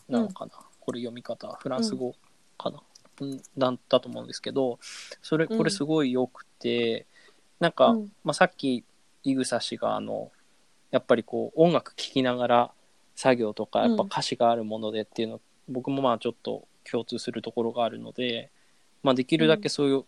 [0.08, 2.14] なのかな、これ読み方、フランス語
[2.56, 2.82] かな、
[3.20, 4.78] うん、だったと思うんですけど、
[5.22, 7.06] それ、これすごい良くて、
[7.60, 8.84] なんか、うんまあ、さっき、
[9.24, 10.30] 井草氏があの、
[10.90, 12.70] やっぱりこう、音楽聴きながら
[13.14, 18.50] 作業とか、やっぱ歌詞があるものでっていうの、僕もまあちょっと共通するところがあるので、
[19.02, 20.04] まあできるだけそういう、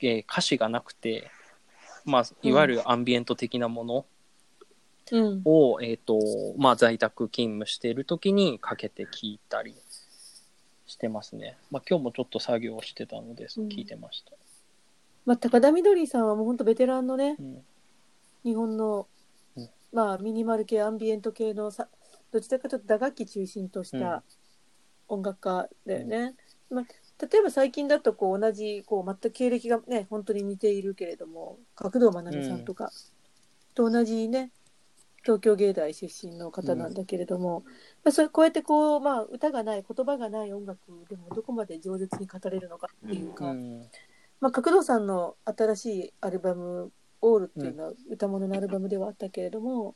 [0.00, 1.30] えー歌詞がなくて、
[2.04, 4.06] まあ、いわゆるアンビエント的なもの
[5.12, 5.42] うん。
[5.44, 6.18] を、えっ、と、
[6.56, 9.74] まあ在宅勤務している時にかけて聞いたり
[10.86, 11.58] してますね。
[11.70, 14.32] まあ今日もちょっと作業をしてたので、うん聞いてました。
[15.26, 17.62] まあ、高田みどりさんはもう本当ベテランのね、うん。
[18.44, 19.08] 日本の
[19.56, 21.88] うん、まあ、ミニマル系、アンビエント系のさ、
[22.30, 24.00] どちらかというと打楽器中心としうん。
[24.00, 24.22] た
[25.08, 26.34] 音楽家だよね。
[26.70, 26.84] まあ、
[27.26, 32.90] 例えば最近だとこう同じ、こう全く経歴がね、本当に似ているけれども、角堂愛美さんとか
[33.74, 34.50] と同じね、
[35.22, 37.64] 東京芸大出身の方なんだけれども、
[38.04, 43.88] まあ、それこうやってこう、まあ、歌がない、言葉がない音楽でもどこまで饒舌に語れるのかっていうか、うん
[44.44, 49.94] まあ、角堂さんの新しいアルバム「オール」っていうのは歌物のアルバムではあったけれども、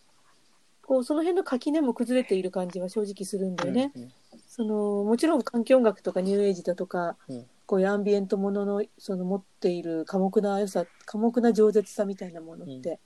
[0.80, 3.92] こうその辺の垣根も崩れている感じは正直するんだよね。
[3.94, 4.12] うん
[4.48, 12.98] そのもちろん環境音楽とかニューエイジだとか、うんこういうアンビエントもののその持っている寡黙な良さ寡黙な饒舌さみたいなものって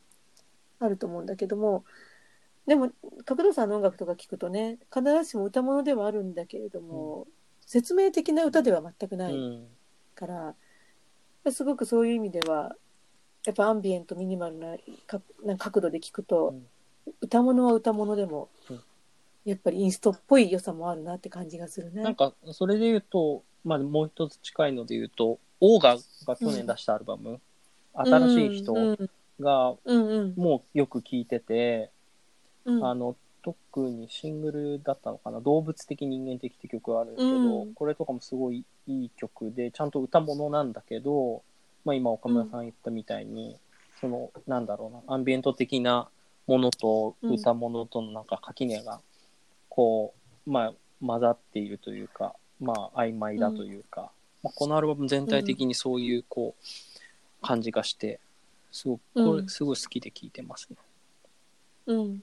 [0.78, 1.84] あると思うんだけども、
[2.68, 2.92] でも
[3.24, 7.26] 角堂さんの音楽とか聞くとね必ずしも歌物ではあるんだけれども、
[7.66, 9.34] 説明的な歌では全くない。
[9.34, 9.66] うん
[10.14, 10.54] から
[11.50, 12.76] すごくそういう意味では
[13.44, 14.76] やっぱアンビエントミニマルな
[15.06, 16.66] かな角度で聞くと、うん。
[17.20, 18.80] 歌物は歌物でも、うん。
[19.44, 22.02] やっぱりインストっぽい良さもあるなって感じがするね。
[22.02, 27.40] なんか、それで言うと、まあ、もう一つ近いので言うと、オーガが去年出したアルバム、
[27.92, 30.34] 新しい人うんがうんうん。
[30.36, 31.90] もうよく聴いてて、
[32.64, 32.86] うん。
[32.86, 37.74] あの、特にシングルだったのかな、動物的人間的って曲があるんですけど、うん。
[37.74, 41.42] これとかもすごいいい曲で、ちゃんと歌物なんだけど、
[41.84, 43.56] まあ今岡村さん言ったみたいに、
[44.00, 46.08] その、なんだろうな、アンビエント的な
[46.46, 49.00] ものと歌物とのなんか垣根が、
[49.68, 50.14] こ
[50.46, 50.74] う、まあ
[51.04, 58.20] 混ざっているというか、まあ曖昧だというか、まあ、このアルバム全体的にそういうこう、感じがして、
[58.70, 60.76] すごく、これすごい好きで聴いてますね。
[61.86, 62.22] うん。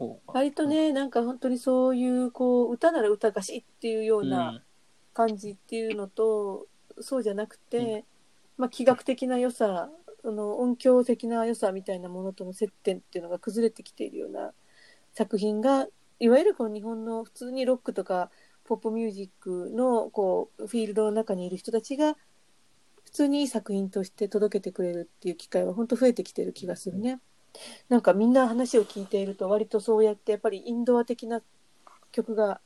[0.00, 4.64] お割とね、なんか本当にそういう、こう、歌なら歌歌詞っていうよううなん。
[5.14, 6.68] 感じっていうのと、
[7.00, 8.06] そうじゃなくて、
[8.56, 9.90] まあ、気学的な良さ、
[10.22, 14.52] その音響的な良さみたいなものとの接点っていうのが崩れてきているような
[15.14, 18.30] 作品が、いわゆるこの日本の普通にロックとか
[18.64, 22.16] ポップミュージックのこうフィールドの中にいる人たちが
[23.04, 27.20] 普通にいい作品として届けてくれるっていう機会は本当増えてきてる気がするね。
[27.88, 31.42] なんかみんな話を聞いていると割とそうやってやっぱりインドア的な
[32.12, 32.60] 曲が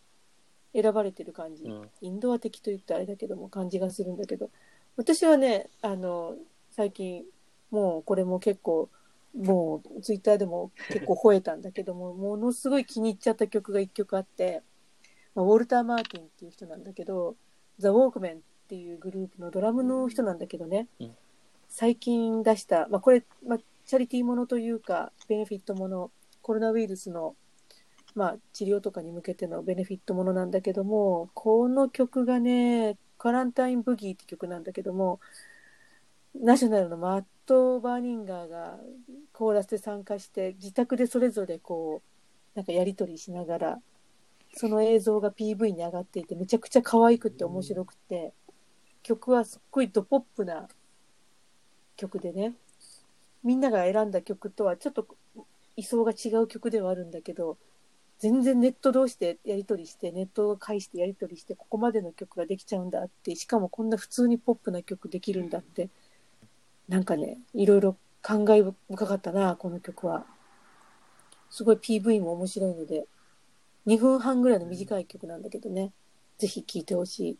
[0.75, 1.91] 選ばれてる感じ、うん。
[2.01, 4.51] インドア的と言ったらあれだけども感じがするんだけど。
[4.97, 6.37] 私はねあの
[6.71, 7.25] 最近
[7.71, 8.89] もうこれも結構
[9.37, 14.63] もうツイッターでも結構吠えたんだけども ものすごい気に入っちゃった曲が1曲あって、
[15.35, 17.37] まあウォルター・マーティンっていう人なんだけど
[17.79, 21.17] ザ・ウォークメンっていうグループのドラムの人なんだけどね、うん。
[21.69, 26.11] 最近出した、まあ、これ、まあ、チャリティーものというかベネフィットもの
[26.43, 27.37] コロナウイルスの、
[28.15, 35.21] まあ、治療とかに向けてのベネフィットものなんだけどもこの曲がね「カランタイン・ブギー」って曲なんだけども
[36.35, 38.79] ナショナルのマット・バーニンガーが
[39.33, 43.81] コーラスで参加して自宅でそれぞれこうなんかやり取りしながら
[44.55, 48.33] その映像が PV に上がっていてめちゃくちゃ可愛くて面白くて
[49.03, 50.69] 曲はすっごいドポップな
[51.97, 52.55] 曲でね
[53.45, 55.07] みんなが選んだ曲とはちょっと
[55.77, 57.57] 位相が違う曲ではあるんだけど
[58.19, 65.89] 全然ネット同士でやり取りしてネットを介してやり取りしてここまでの曲ができちゃうんだってしかもこんな普通にポップな曲できるんだって
[66.89, 70.25] なんかねいろいろ感慨深かったなこの曲は。
[71.51, 73.07] すごい PV も面白いので
[73.87, 75.93] 2分半ぐらいの短い曲なんだけどね
[76.39, 77.39] ぜひ聴いてほしい。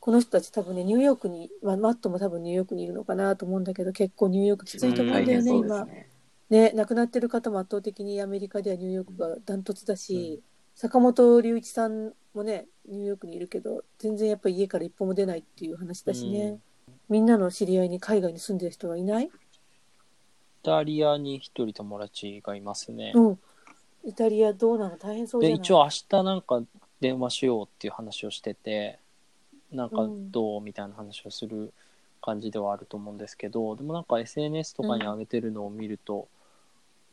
[0.00, 6.08] この人たち多分ねニューヨークに、まあ、マットも多分ニューヨークにいるのかなと思うんだけど結構ニューヨークきついと思うんだよね、今ね。
[6.48, 10.42] ね、亡くなってる方も圧倒的にアメリカではニューヨークがダントツだし、
[10.74, 16.58] 坂本龍一さんもね、ニューヨークにいるけど、全然やっぱり家から一歩も出ないっていう話だしね。
[17.08, 19.26] みんなの知り合いに海外に住んでる人はいない？
[19.26, 19.30] イ
[20.64, 23.12] タリアに一人友達がいますね。
[23.14, 23.38] うん。
[24.04, 24.96] イタリアどうなの？
[24.96, 25.60] 大変そうじゃで、ない？
[25.60, 26.62] 一応明日なんか
[27.00, 28.98] 電話しようっていう話をしてて、
[29.72, 31.72] なんかうんどうみたいな話をする
[32.20, 36.28] 感じではあると思うんですけど、でもなんか SNS とかに上げてるのを見ると、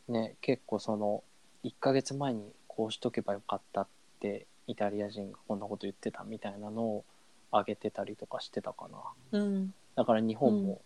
[0.08, 1.22] ね、結構その、
[1.64, 3.86] 1ヶ月前にこうしとけばよかったっ
[4.20, 7.04] て、イタリア人がこんなこと言ってたみたいなのを
[7.52, 8.88] 上げてたりとかしてたか
[9.32, 9.38] な。
[9.38, 9.74] うん。
[9.96, 10.82] だから日本うんも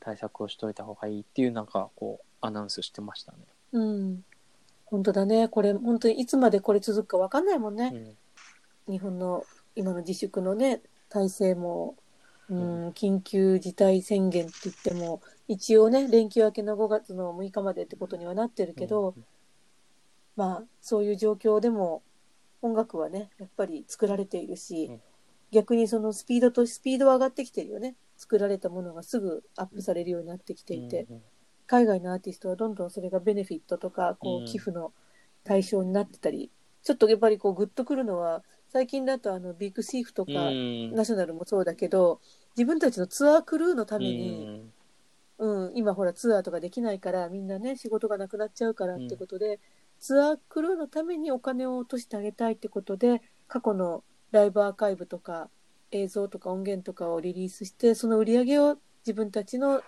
[0.00, 3.38] 対策をしといた方がいいっていうなんかこうアナウンスしてましたね。
[3.72, 4.24] うん。
[4.84, 5.48] 本当だね。
[5.48, 7.92] これ、本当にいつまでこれ続くかわかんないもんね。
[7.94, 8.16] うん
[8.88, 9.44] 日本の
[9.78, 11.96] 今の自粛のね、体制も、
[12.50, 19.14] うん、緊急事態宣言って言っても、一応ね、連休明けの5月の6日までってことにはなってるけど、
[20.36, 22.02] まあ、そういう状況でも、
[22.60, 25.00] 音楽はね、やっぱり作られているし、うん。
[25.50, 27.94] 逆にそのスピードとスピードは上がってきてるよね。
[28.16, 31.22] 作られたものがすぐアップされるようになってきていて、うん
[31.68, 34.44] 海外のアーティストはどんどんそれがベネフィットとか、こうん。
[34.44, 34.94] う、寄付の
[35.44, 36.50] 対象になってたり、
[36.82, 40.94] ちょっとやっぱりこう、グッとくるのは、最近だとあの、ビッグシーフとか、うん。
[40.94, 42.20] ナショナルもそうだけど、
[42.56, 44.68] 自分たちのツアークルーのために、
[45.38, 49.60] うん、今ほらツアーとかできないから、みんなね、仕事がなくなっちゃうからってことで、
[50.00, 55.48] ツアークルーのためにお金を落としてあげたいってことで、過去のライブアーカイブとか
[55.90, 59.82] 映像とか音源とかをリリースして、その売り上げを自分たちの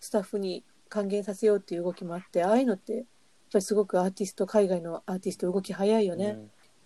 [0.00, 3.04] スタッフに還元させようっていう動きもあって、ああいうのって、やっ
[3.52, 6.38] ぱりすごくアーティスト、海外のアーティスト動き早いよね。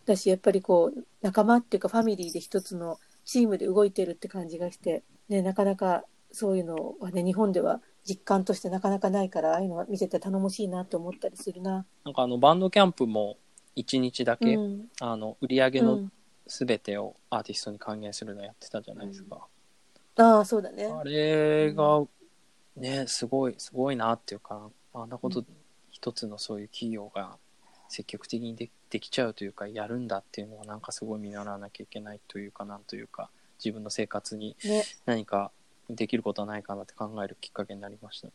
[0.08, 11.86] だし、やっぱりこう、仲間っていうかファミリーで一つのチームで動いてるって感じがして、ね、なかなかそういうのはね、日本では実感としてなかなかないから、ああいうのは見てて頼もしいなと思ったりするな。
[12.04, 13.36] なんかあのバンドキャンプも
[13.76, 14.86] 1日だけ、うん。
[15.00, 16.12] あの売り上げのうん、
[16.46, 19.46] 全てをアーティストに還元するのやってたじゃないですか。
[20.16, 20.86] ああ、そうだね。
[20.86, 22.04] あれが
[22.76, 25.44] ねすごいすごいなっていうかあんなこと
[25.90, 27.36] 一つのそういう企業が
[27.88, 33.30] 積極的にでできちゃうというかやるんだっていうのはなんかすごい見習わなきゃいけないというかなんというか
[33.62, 34.84] 自分の生活にね。
[35.04, 35.50] 何か
[35.90, 38.28] できることはないかなって考えるきっかけになりました。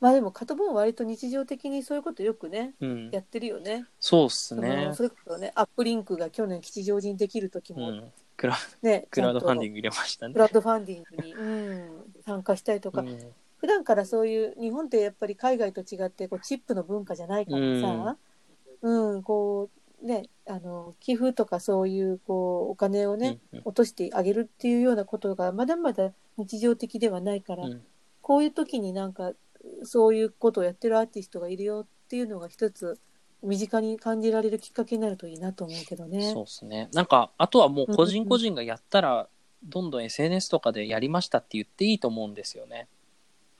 [0.00, 3.20] まあでもカトボンは割と日常的にそういうことよくねうんや。
[3.20, 3.86] ってるよね。
[4.00, 4.94] そうっすそねの。
[4.94, 8.12] それこそねアップリンクが去年吉祥寺にできる時もうん。
[8.36, 10.38] クラね、クラウドファンディンング入れましたねク。
[10.40, 13.18] ラウドファンディングに、うん、参加したりとか、うん
[13.62, 18.16] 普段からそういう日本ってやっぱり海外と違ってこうチップの文化じゃないからさ、
[18.82, 19.70] うん、こ
[20.02, 27.82] うねあの寄付とかそういうこうお金をね、うん落としてあげるっていうようなことがまだまだ日常的ではないから、うん
[28.22, 29.32] こういう時になんか
[29.82, 33.00] そういうことをやってるアーティストがいるよっていうのが一つ
[33.42, 36.32] 身近に感じられるきっかけになるといいなと思うけどね。
[36.32, 36.88] そうですね。
[36.92, 39.28] なんか、あとはもう個人個人がやったら、
[39.64, 42.88] どんどん SNS とかでやりましたって言っていいと思うんですよね。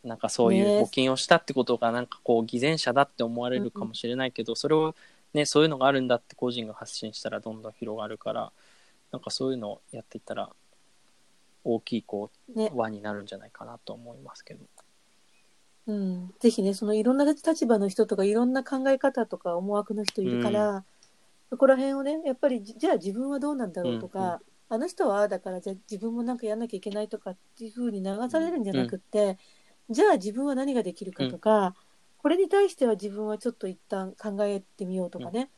[0.05, 0.83] なんかそういうね。
[0.83, 4.95] 募金をしたってことが、なんかこう、偽善者だって思われるかもしれないけど、それを
[5.35, 8.53] ね、そういうのがあるんだって個人が発信したらどんどん広がるから、
[9.13, 10.51] なんかそういうのをやっていったら、
[11.65, 12.71] 大きいこね。
[12.75, 14.65] う、輪になるんじゃないかなと思いますけど。
[15.87, 20.85] うん、ぜひね、そのいろんな立場の人とか、いろんな考え方とか思惑の人いるから、
[21.51, 24.39] そこら辺をね、やっぱり、じじゃあ自分はどうなんだろうとか、うんうん。
[24.69, 29.39] あの人はああだから、じゃあ自分もなんかやんなきゃいけないとかっていうふうに流されるんじゃなくって、
[29.91, 31.75] じゃあ自分は何ができるかとか、
[32.19, 35.51] これに対しては自分はちょっと一旦考えてみようとかね、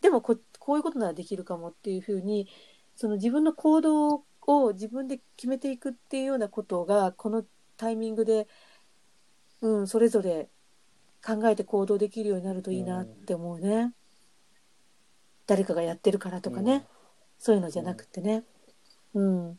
[0.00, 2.48] でもここういうことならできるかもっていうふうに、
[2.94, 7.44] その自分の行動を自分で決めていくっていうようなことが、この
[7.76, 8.46] タイミングで
[9.62, 10.48] うん、それぞれ
[11.24, 13.92] 考えて行動できるようになるといいなって思うね。
[15.46, 16.84] 誰かがやってるからとかね、
[17.38, 18.44] そういうのじゃなくてね。
[19.14, 19.58] うん。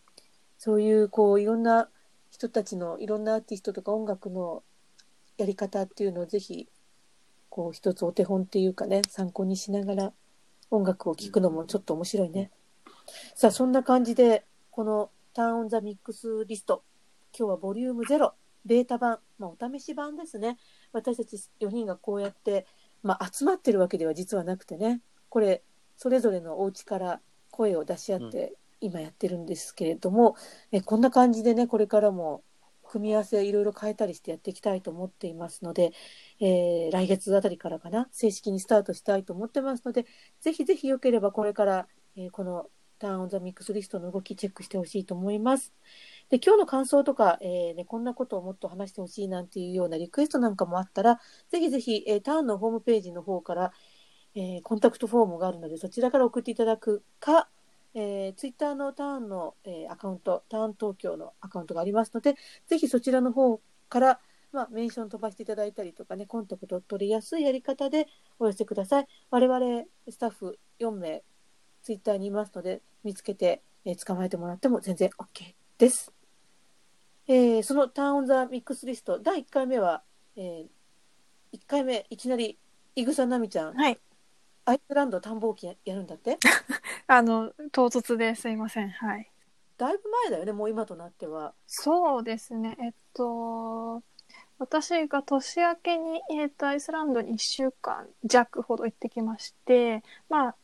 [0.58, 1.90] そういう、こう、いろんな
[2.38, 4.64] 人たちの、いろんなアーティストとか音楽の
[5.38, 6.70] やり方っていうのをぜひ、
[7.50, 10.14] こう、一つお手本っていうかね、参考にしながら
[10.70, 12.52] 音楽を聴くのもちょっと面白いね。
[13.36, 16.84] さあ、そんな感じで、このターンオンザミックスリスト、
[17.38, 18.32] 今日はボリューム0。
[18.66, 20.58] ベータ版、まあ、お試し版ですね。
[20.92, 22.68] 私たち4人がこうやって、
[23.02, 25.64] まあ、集まってるわけでは実はなくてね、これ、
[25.96, 30.36] それぞれのお家から声を出し合って、今やってるんですけれども、
[30.72, 32.44] えこんな感じでね、これからも
[32.84, 35.92] 組み合わせいろいろ変えたりしてやっていきたいと思っていますので、
[36.40, 40.06] えー来月あたりからかな、正式にスタートしたいと思ってますので、
[40.42, 45.72] ぜひぜひよければこれから、えーこのターンオンザミックスリストの動きチェックしてほしいと思います。
[46.30, 53.72] で、今日の感想とか、えーね、こんなことをもっと話してほしいなんていうようなリクエストなんかもあったら、ぜひぜひ、えーターンのホームページの方から、
[54.36, 57.50] えーコンタクトフォームがあるので、そちらから送っていただくか、
[57.94, 62.36] えー、ツイッターのターンの、えーアカウント、ターン東京のアカウントがありますので、
[62.68, 64.20] ぜひそちらの方から、
[64.52, 68.08] まあ、メンション飛ばしていただいたりとかね、コンタクトを取りやすいやり方で
[68.40, 69.08] お寄せください。
[69.30, 71.24] 我々スタッフ4名、
[71.84, 76.14] ツイッターにいますので、見つけて、えー捕まえてもらっても全然 OK です。
[77.28, 80.04] えーそのターンオンザミックスリスト、第1回目は、
[80.36, 80.66] え
[81.54, 82.58] 1回目、いきなり、
[82.96, 84.00] イグサナミちゃん、はい。
[84.70, 86.38] アイスランド探訪記ややるんだって？
[87.08, 88.90] あの、唐突ですいません。
[88.90, 89.32] はい。
[89.78, 91.54] だいぶ前だよね、もう今となっては。
[91.68, 92.76] そうですね。
[92.82, 94.04] えっと、
[94.60, 100.56] 私が年明けに、えっと、アイスランドに1週間弱ほど行ってきまして、まあ、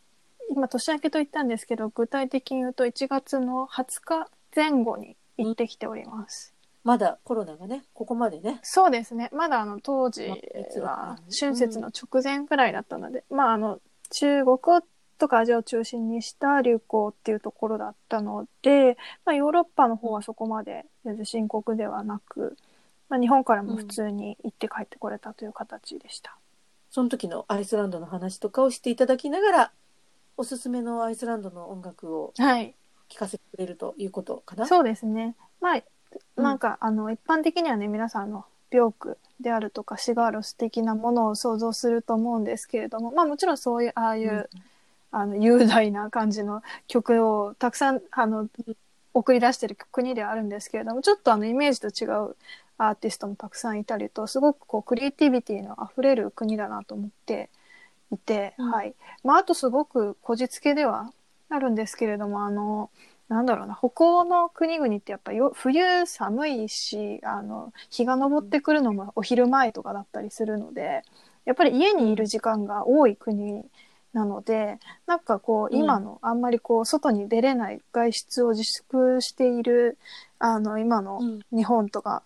[0.50, 6.54] 今年明けと言ったんですけど、具体的に言うと1月の20日前後に行ってきております。
[6.84, 8.60] まだコロナがね、ここまでね。
[8.64, 9.30] そうですね。
[9.32, 13.80] まだあの当時まあいつだったは春節の直前くらいだったので、まああの
[14.14, 14.58] 中国
[15.18, 22.58] とかアジアを中心にした流行っていうところだったので、まあヨーロッパの方はそこまで全然深刻ではなく、
[23.10, 26.38] まあ日本からも普通に行って帰ってこれたという形でした。
[26.90, 29.72] その時のアイスランドの話とかをしていただきながら、
[30.38, 32.76] おすすめのアイスランドの音楽をはい。
[33.10, 34.68] 聴かせてくれるということかな。
[34.68, 35.36] そうですね。
[35.62, 35.82] まあ、
[36.38, 44.64] うんなんか、あの、一般的にはね、皆さんの、ビョークであるとか、シガーロス的なものを想像すると思うんですけれども、まあもちろんそういう、ああいう、うん
[45.16, 48.50] あの、雄大な感じの曲をたくさん、あの、
[49.14, 52.36] 送り出してる国ではあるんですけれども、ちょっとあの、イメージと違う
[52.80, 57.52] アーティストもたくさんいたりと、すごくこう、クリエイティビティの溢れる国だなと思って
[58.12, 58.96] いて、うんはい。
[59.24, 61.14] まあ、あとすごくこじつけでは
[61.50, 62.90] あるんですけれども、あの、
[63.34, 71.02] なんだろうな、北欧の国々ってやっぱよ冬寒いし、あの、日が昇ってくるのもお昼前とかだったりするので、
[71.46, 73.66] やっぱり家にいる時間が多い国
[74.14, 74.78] なので、
[75.08, 79.98] なんかこう、うん今のあんまりこう、外に出れない外出を自粛している、
[80.38, 82.22] あの、今のうん日本とか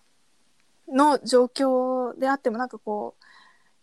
[0.88, 3.14] の状況であっても、なんかこ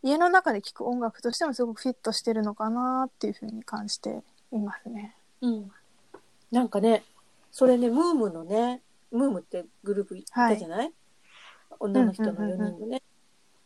[0.03, 4.21] う、家の中で聴く音楽としてもすごくフィットしてるのかなっていうふうに感じて
[4.51, 5.15] いますね。
[5.41, 5.71] うん。
[6.51, 7.03] なんかね、
[7.57, 8.81] それね、ムームのね、
[9.11, 10.91] ムームってグループいたじゃない、
[11.79, 13.01] 女の人の4人のね。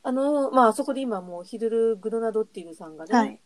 [0.03, 3.39] あの、まあ、あそこで今もうヒドル・グドナドっていうさんがね、はい。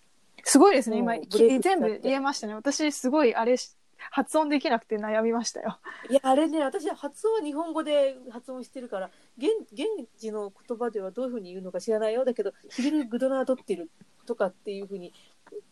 [0.44, 0.98] すごいですね。
[0.98, 2.56] 今、全部言えましたね。
[2.56, 3.78] 私、すごい、あれし、
[4.12, 5.80] 発音できなくて悩みましたよ。
[6.10, 9.86] いや、あれね、私は発音は日本語で発音してるから、現現
[10.20, 12.26] 地の言葉ではどういうふうに言うのか知らないよ。
[12.26, 13.90] だけど、ヒル・グドナードってる
[14.26, 15.14] とかっていうふうに、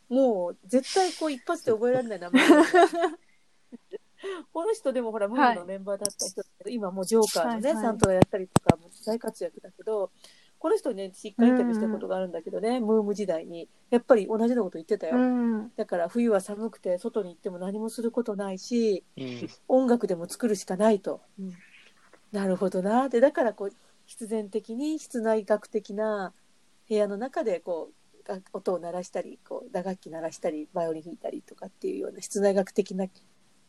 [0.07, 2.41] もう絶対こう一発で覚えられない名前。
[4.53, 10.11] この人でもほら、ムーのメンバーだった人だけど、今もうジョーカーのね、はいはいサントラやったりとか、もう大活躍だけど、
[10.59, 15.17] この人ね、しっかりインタビューしたことがあるんだけどね、ムーム時代に、やっぱり同じようなこと言ってたよ。
[15.17, 15.71] うん。
[15.75, 21.21] だから冬は寒くて外に行っても何もすることないし、うん音楽でも作るしかないと。
[22.31, 23.09] なるほどな。
[23.09, 23.71] で、だからこう、
[24.05, 26.31] 必然的に室内楽的な
[26.87, 33.07] 部屋の中でこう、が音を鳴らしたり、こう、打楽器鳴らしたり、バイオリン弾いたりとかっていうような室内楽的な、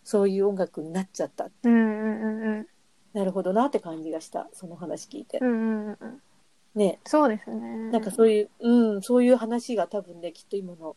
[0.04, 1.50] そういう音楽になっちゃった。
[1.62, 2.66] うんうんうんうん。
[3.12, 4.48] なるほどなって感じがした。
[4.52, 5.44] その話聞いてう。
[5.44, 6.20] んうんうん。
[6.74, 6.98] ね。
[7.04, 7.90] そうですね。
[7.90, 10.96] なんかそういう、うん、そういう話が多分ね、きっと今の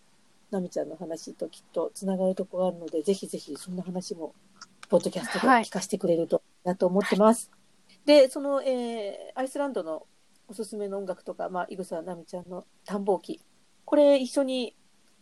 [0.52, 4.34] ナミちゃんの話ときっとつながるところがあるので、ぜひぜひそんな話も、
[4.90, 7.52] ポッドキャストで聞かせてくれると、なと思ってます。
[8.06, 10.06] で、その、えーアイスランドの
[10.48, 13.42] おすすめの音楽とか、まあ、イグサナミちゃんの探訪記。
[13.84, 14.76] これ一緒に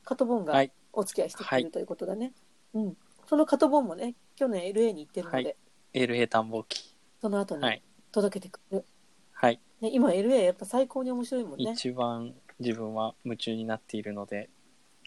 [0.04, 2.34] カトボンがはいお付き合いしてくれはいるということだね。
[2.74, 2.98] うん。
[3.28, 5.56] そのカトボンもね、去年 LA に行ってるので、はい
[5.94, 6.96] LA 探訪機。
[7.22, 8.86] その後にはい届けてくれる。
[9.32, 9.60] はい。
[9.82, 11.72] ね、今 LA やっぱ最高に面白いもんね。
[11.72, 14.50] 一番自分は夢中になっているので、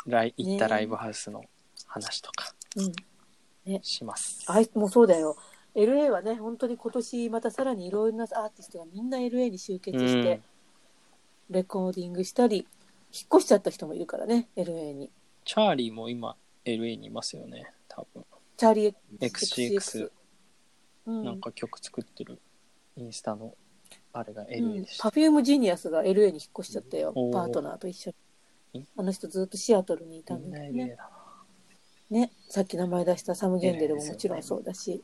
[0.06, 1.44] ライ行ったライブハウスの
[1.86, 3.82] 話とかうん。
[3.82, 4.44] します。
[4.46, 5.36] あいもうそうだよ。
[5.74, 10.40] LA はね、本当に今年またさらにいろんなアーティストがみんな LA に集結して
[11.48, 12.66] うん、レコーディングしたり、
[13.12, 15.10] 引っ越しちゃった人もいるからね、LA に。
[15.44, 17.66] チャーリーも今 LA にいますよね、
[17.96, 18.24] 多分。
[18.56, 20.10] Charli XCX、
[21.06, 22.40] うん、なんか曲作ってる
[22.96, 23.54] インスタの
[24.12, 25.04] あれがう LA んでした。
[25.04, 27.32] Perfume Genius が LA に引っ越しちゃったよおー。
[27.32, 28.14] パートナーと一緒ん
[28.78, 28.86] に。
[28.96, 30.96] あの人ずっとシアトルにいたみんだけ LA どね。
[32.08, 35.02] ね、さっき名前出したサム・ゲンデルももちろんそうだし、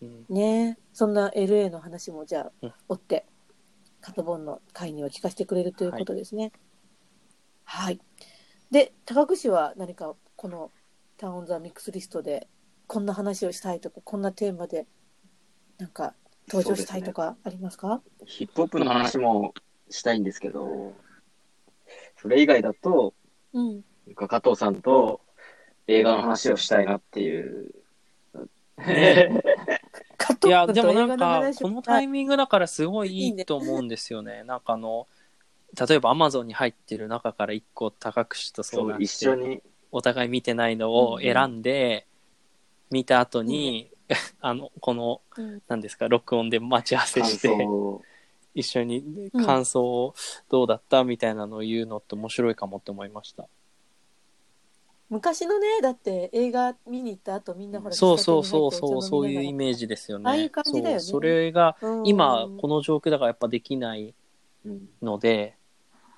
[0.00, 3.26] うんね、そんな LA の話もじゃうんあ、追って、
[4.00, 6.52] カトボンの会には聞かせてくれるということですね。
[7.64, 8.00] はい。
[8.70, 10.70] で、高久氏は何かこの
[11.16, 12.48] タウン・オン・ザ・ミックスリストで、
[12.86, 14.86] こんな話をしたいとか、こんなテーマで、
[15.78, 16.14] なんか
[16.48, 18.02] 登場したいとかありますか？
[18.26, 19.54] ヒップホップの話も
[19.90, 20.92] したいんですけど、
[22.16, 23.14] それ以外だと、
[23.52, 23.84] うん。
[24.14, 25.20] 加藤さんと
[25.86, 27.74] 映画の話をしたいなっていう。
[30.44, 34.42] いや、でもなんか、このタイミングだからすごいいいいねいと思うんですよね。
[34.44, 35.06] なんかあの、
[35.88, 39.62] 例えば Amazon に入ってる中から一個高くしと相そう、談して、一緒に。
[39.96, 42.08] お互い見てないのを選んで、
[42.90, 43.92] 見た後に、
[44.40, 45.62] あの、この、うん。
[45.68, 47.68] 何ですか、録音で待ち合わせ感して、
[48.56, 49.46] 一緒にうん。
[49.46, 50.14] 感想を
[50.48, 53.46] どうだったみたいなのを言うのって面白いかもって思いました。
[55.10, 60.24] 昔のね、だって映画見に行った後みんなほら、そうそうそうそう、そういうイメージですよね。
[60.28, 61.00] ああいう感じだよね。
[61.00, 62.06] それが、うん。
[62.08, 64.12] 今、この状況だからやっぱできない
[64.66, 64.88] うん。
[65.00, 65.56] ので、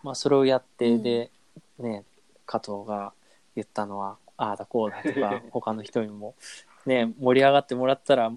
[0.03, 1.03] まあ、それをやって、うん。
[1.03, 1.31] で、
[1.79, 2.05] ね、
[2.47, 3.13] 加藤が
[3.57, 6.35] 言ったのは、ああだこうだとか、 他の人にも、
[6.87, 8.33] ね、盛り上がってもらったら、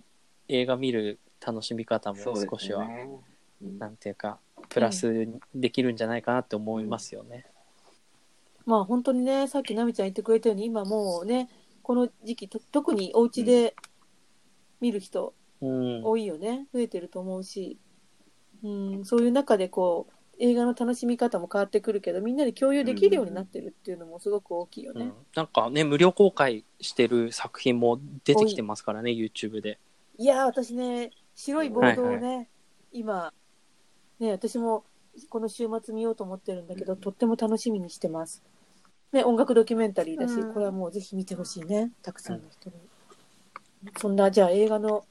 [0.47, 3.09] 映画見る楽しみ方も少しは、ね。
[3.11, 3.29] うん
[3.77, 4.39] なんていうか、
[4.69, 7.45] プラスにできるんじゃないかなって思いますよね。
[8.65, 11.49] まあ本当にね、さっき奈美ちゃん言ってくれたように、今もうね、
[11.83, 13.75] この時期、と特にお家で
[14.79, 16.05] 見る人うん。
[16.05, 16.67] 多いよね。
[16.73, 17.77] 増えてると思うし、
[18.63, 25.05] うん、そういう中でこう、映画の楽しみ方も変わってくるけど、みんなで共有できるようになってるっていうのもすごく大きいよね。
[25.05, 29.77] うんなんかね、無料公開してる作品も出てきてますからね、YouTube で。
[30.17, 32.49] いやー、私ね、白いボードをね、
[32.93, 33.33] 今、
[34.19, 34.85] ね、私も
[35.27, 38.41] この週末見ようと思ってるんだけど、とっても楽しみにしてます。
[39.11, 42.75] ね、音楽ドキュメンタリーだし、うんこれはもうぜひ見てほしいね、たくさんの人に。
[43.97, 45.03] そんな、じゃあ映画の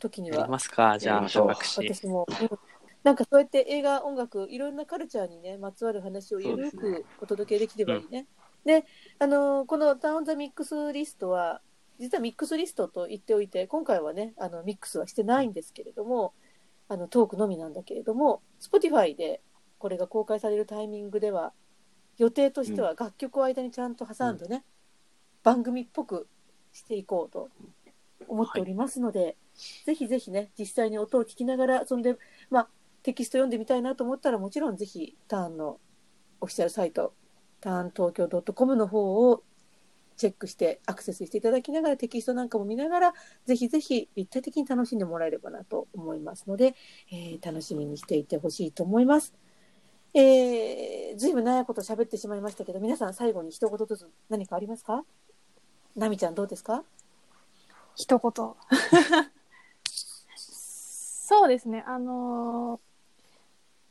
[0.00, 1.22] 時にはやり、ますか、じゃあ。
[1.22, 2.58] 私も、うん
[3.04, 8.26] なんかそうやって映画、音楽、いろんなカルチャーにね、まつわる話をゆるくお届けできればいいね。
[8.64, 8.84] で
[9.18, 11.60] あのーこのタウンザミックスリストは、
[11.98, 16.34] 実はミックスリストと言っておいて、今回はね、あのミックスはしてないんですけれども、
[16.88, 19.40] あのトークのみなんだけれども、Spotify で
[19.78, 21.52] これが公開されるタイミングでは、
[22.18, 24.64] 予定としては楽曲を間にちゃんと挟んでね、
[25.42, 26.26] 番組っぽく
[26.72, 27.48] していこうと
[28.26, 29.36] 思っておりますので、
[29.86, 32.16] ぜひぜひね、実際に音を聞きながら、そんで、
[32.50, 32.68] まあ、
[33.02, 35.78] テキスト読んでみたいなと思ったら、もちろんぜひ、ターンの
[36.40, 37.14] オフィシャルサイト、
[37.60, 39.42] ターン東京 .com の方を
[40.16, 43.14] チェックして、アクセスしていただきながら、テキストなんかも見ながら、
[43.46, 46.74] ぜひぜひ立体的に楽しんでもらえればなと思いますので、
[47.12, 49.32] えー楽しみにしていてほしいと思います。
[50.14, 55.04] えー、ずいぶん長いこと喋ってしまいましたけど、皆さん最後に一言ずつ何かありますか？
[55.96, 56.82] なみちゃんどうですか？
[57.94, 58.32] 一言。
[60.34, 61.84] そうですね。
[61.86, 62.87] あのー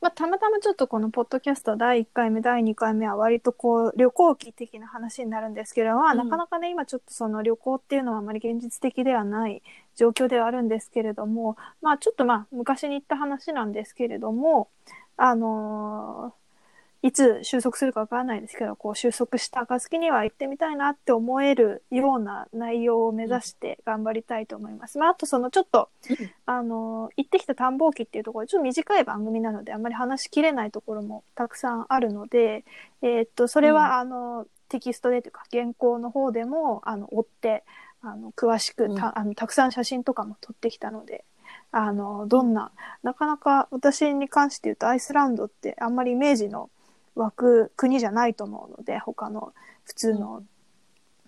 [0.00, 6.18] まあ、たまたまちょっとこのポッドキャスト第1回目、第2回目は割とこう旅行記的な話になるんですけど、まあ、うん。
[6.18, 9.62] なかなかね、今ちょっとその旅行っていうのはあまり現実的ではない
[9.96, 14.70] 状況ではあるんですけれども、まあちょっとまあ昔に言った話なんですけれども、
[15.16, 16.47] あのー
[17.08, 24.98] いつ収束するかわからないですけど、こう収束した暁には行ってみたいなって思えるような内容を目指して頑張りたいと思います。
[24.98, 32.66] まああとそのちょっと、うんあの、行ってきた探訪記っていうところで、ちょっと短い番組なので、あんまり話しきれないところもたくさんあるので、
[33.00, 37.64] えーっと、それうんは、あの、テキストでというか、原稿の方でも、あの、追って、
[38.02, 41.24] あの、詳しくた、あの、たくさん写真とかも撮ってきたので、
[41.70, 42.70] あの、どんな、
[43.02, 46.68] なかなか私に関して言うと、アイスランドってあんまりイメージの
[47.18, 49.52] 湧く国じゃないと思うので、他の
[49.84, 50.42] 普通の、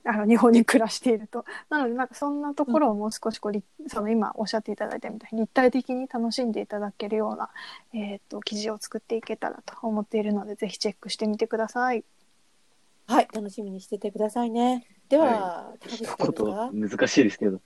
[0.04, 1.44] あの日本に暮らしていると。
[1.68, 7.50] なので、なんかそんなところをもう少しこう、りその今おっしゃっていただいたみたいに立体的に楽しんでいただけるような、
[7.92, 12.04] えっ、と、記事を作っていけたらと思っているので、ぜひチェックしてみてください。
[13.06, 14.86] はい、楽しみにしててくださいね。
[15.08, 17.60] では、は高口一言難しいですけど、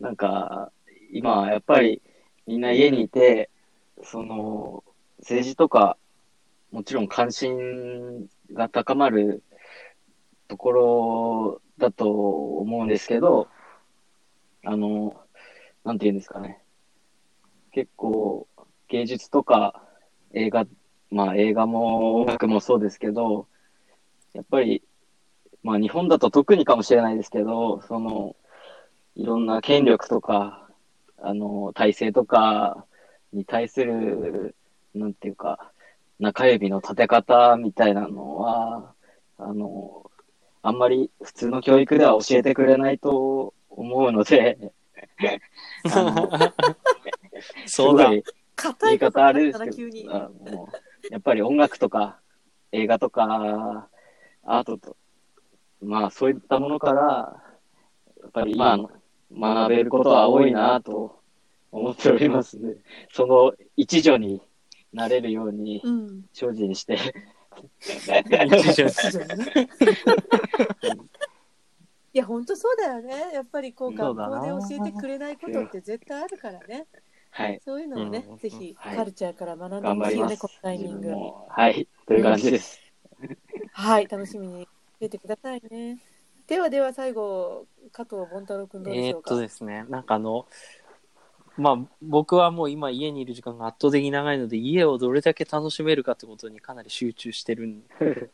[0.00, 0.72] なんか、
[1.12, 2.00] 今、やっぱり
[2.46, 3.50] みんな家にいて、
[4.02, 4.82] その、
[5.18, 5.98] 政治とか、
[6.70, 9.42] もちろん関心が高まる
[10.48, 12.10] ところだと
[12.58, 13.48] 思うんですけど、
[14.64, 15.16] あの、
[15.84, 16.62] なんて言うんですかね。
[17.72, 18.46] 結構、
[18.88, 19.82] 芸術とか
[20.32, 20.66] 映画、
[21.10, 23.46] まあ映画も音楽もそうですけど、
[24.34, 24.82] やっぱり、
[25.62, 28.36] まあ日本だと特にかもしれないですけど、その、
[29.14, 30.68] いろんな権力とか、
[31.18, 32.84] あの、体制とか
[33.32, 34.54] に対する、
[34.94, 35.72] なんていうか、
[36.18, 38.94] 中指の立て方みたいなのは、
[39.38, 40.10] あの、
[40.62, 44.72] あんまり普通の教育では教えてくれないと思うので、
[45.92, 46.30] あの
[47.66, 48.24] そうだすごい
[48.56, 50.08] 硬い言い方あれですなけど急に。
[50.10, 52.18] あもうやっぱり音楽とか
[52.72, 53.88] 映画とか
[54.44, 54.96] アートと、
[55.80, 57.42] まあそういったものから、
[58.20, 58.78] やっぱり今
[59.32, 61.20] 学べることは多いなと
[61.70, 62.80] 思っておりますので、
[63.12, 64.42] その一助に
[64.92, 66.24] なれるようにうん。
[66.32, 66.96] 精進して、
[72.12, 73.32] いや、本当そうだよね。
[73.34, 76.86] やっぱりこう、学校で教えてくれないことって絶対あるからね。
[77.30, 81.12] はい、そういうのをね、うんぜひ、はいカルチャーから学んでほしいよね、このタイミング。
[81.48, 82.80] はい、という感じです。
[83.72, 84.66] はい、楽しみに
[84.98, 85.98] 出てくださいね。
[86.46, 89.34] ではでは最後、加藤凡太郎君どうでしょうか？
[89.34, 90.46] えーっとですね、なんかあの、
[91.58, 97.82] まあ僕はもう今家にいる時間が圧倒的に長いので家をどれだけ楽しめるかってことにかなり集中してるん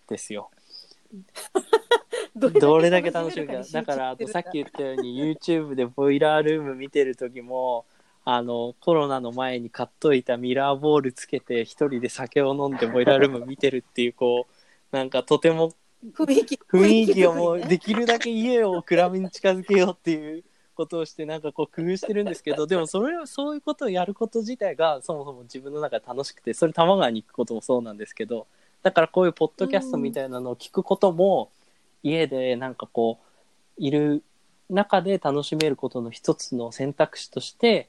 [0.08, 0.50] ですよ。
[2.36, 3.64] どれだけ楽しめるか。
[3.72, 7.86] だからあとさっき言ったように YouTube でボイラールーム見てる時も
[8.26, 14.46] あのコロナの前に買っといたミラーボールつけて一人で酒を飲んでボイラールーム見てるっていうこ
[14.92, 15.72] うなんかとても
[16.12, 20.44] 雰囲気、をもうできるだけ家を暗めに近づけようっていう
[20.74, 28.46] ことをしてなんかこう工夫してるんですけど でもそれをそういうことをやること自体がそもそも自分の中で楽しくてそれ多摩川に行くこともそうなんですけど
[28.82, 31.50] だからこういうポッドキャストみたいなのを聞くことも
[32.02, 33.18] 家でなんかこ
[33.78, 34.22] ういる
[34.68, 37.88] 中で楽しめることの一つの選択肢として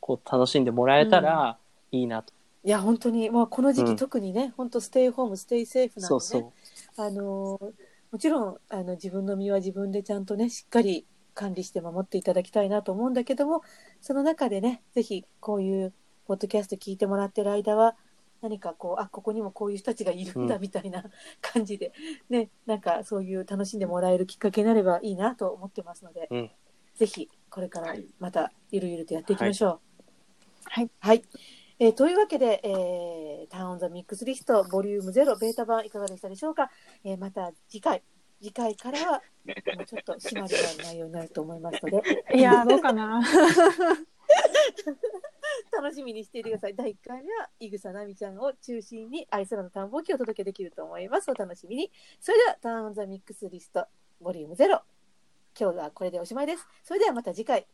[0.00, 1.56] こう楽しんでもらえたら
[1.92, 2.32] いいなと。
[2.62, 3.86] いや、本当に、まあ、この時うん。
[3.94, 6.52] 期特にね、本当ステイホーム、 stay safe なんで、ね、そうそう。
[6.96, 7.72] あのー
[8.14, 11.04] もちろんあの自分の身は自分でちゃんとねしっかり
[11.34, 13.62] 管理して守っていただきたいなと思うんだけども
[14.00, 15.92] その中でねぜひこういう
[16.26, 17.96] ポッドキャスト聞いてもらってる間は
[18.40, 21.04] 何かこうあここにもこういう人たちがいるんだうんみたいな
[21.40, 21.92] 感じで、
[22.28, 26.50] ねなんかそういう楽しんでもらえるきっかけになればいいなと思ってますので、うん
[26.94, 29.80] ぜひこれからまたゆるゆるとやっていきましょう。
[30.66, 30.90] はい。
[31.00, 31.24] はい。
[31.80, 36.70] えーというわけで、えー、ターンオンザミックスリストボリューム0ベータ版いかがでしたでしょうか、
[37.02, 38.04] えーまた次回、
[38.44, 39.22] 次回からは
[39.74, 43.22] もうちょっと締まりが内容になると思いますので、 いやー、どうかな。
[45.72, 46.74] 楽しみにしていてください。
[46.74, 51.30] 第1回目は、いぐさなみちゃんを中心に、アイスランド探訪記をお届けできると思います。
[51.30, 51.90] お楽しみに。
[52.20, 53.86] それでは、ターンオンザミックスリスト
[54.20, 54.82] ボリューム0。
[55.58, 56.68] 今日はこれでおしまいです。
[56.82, 57.66] それではまた次回、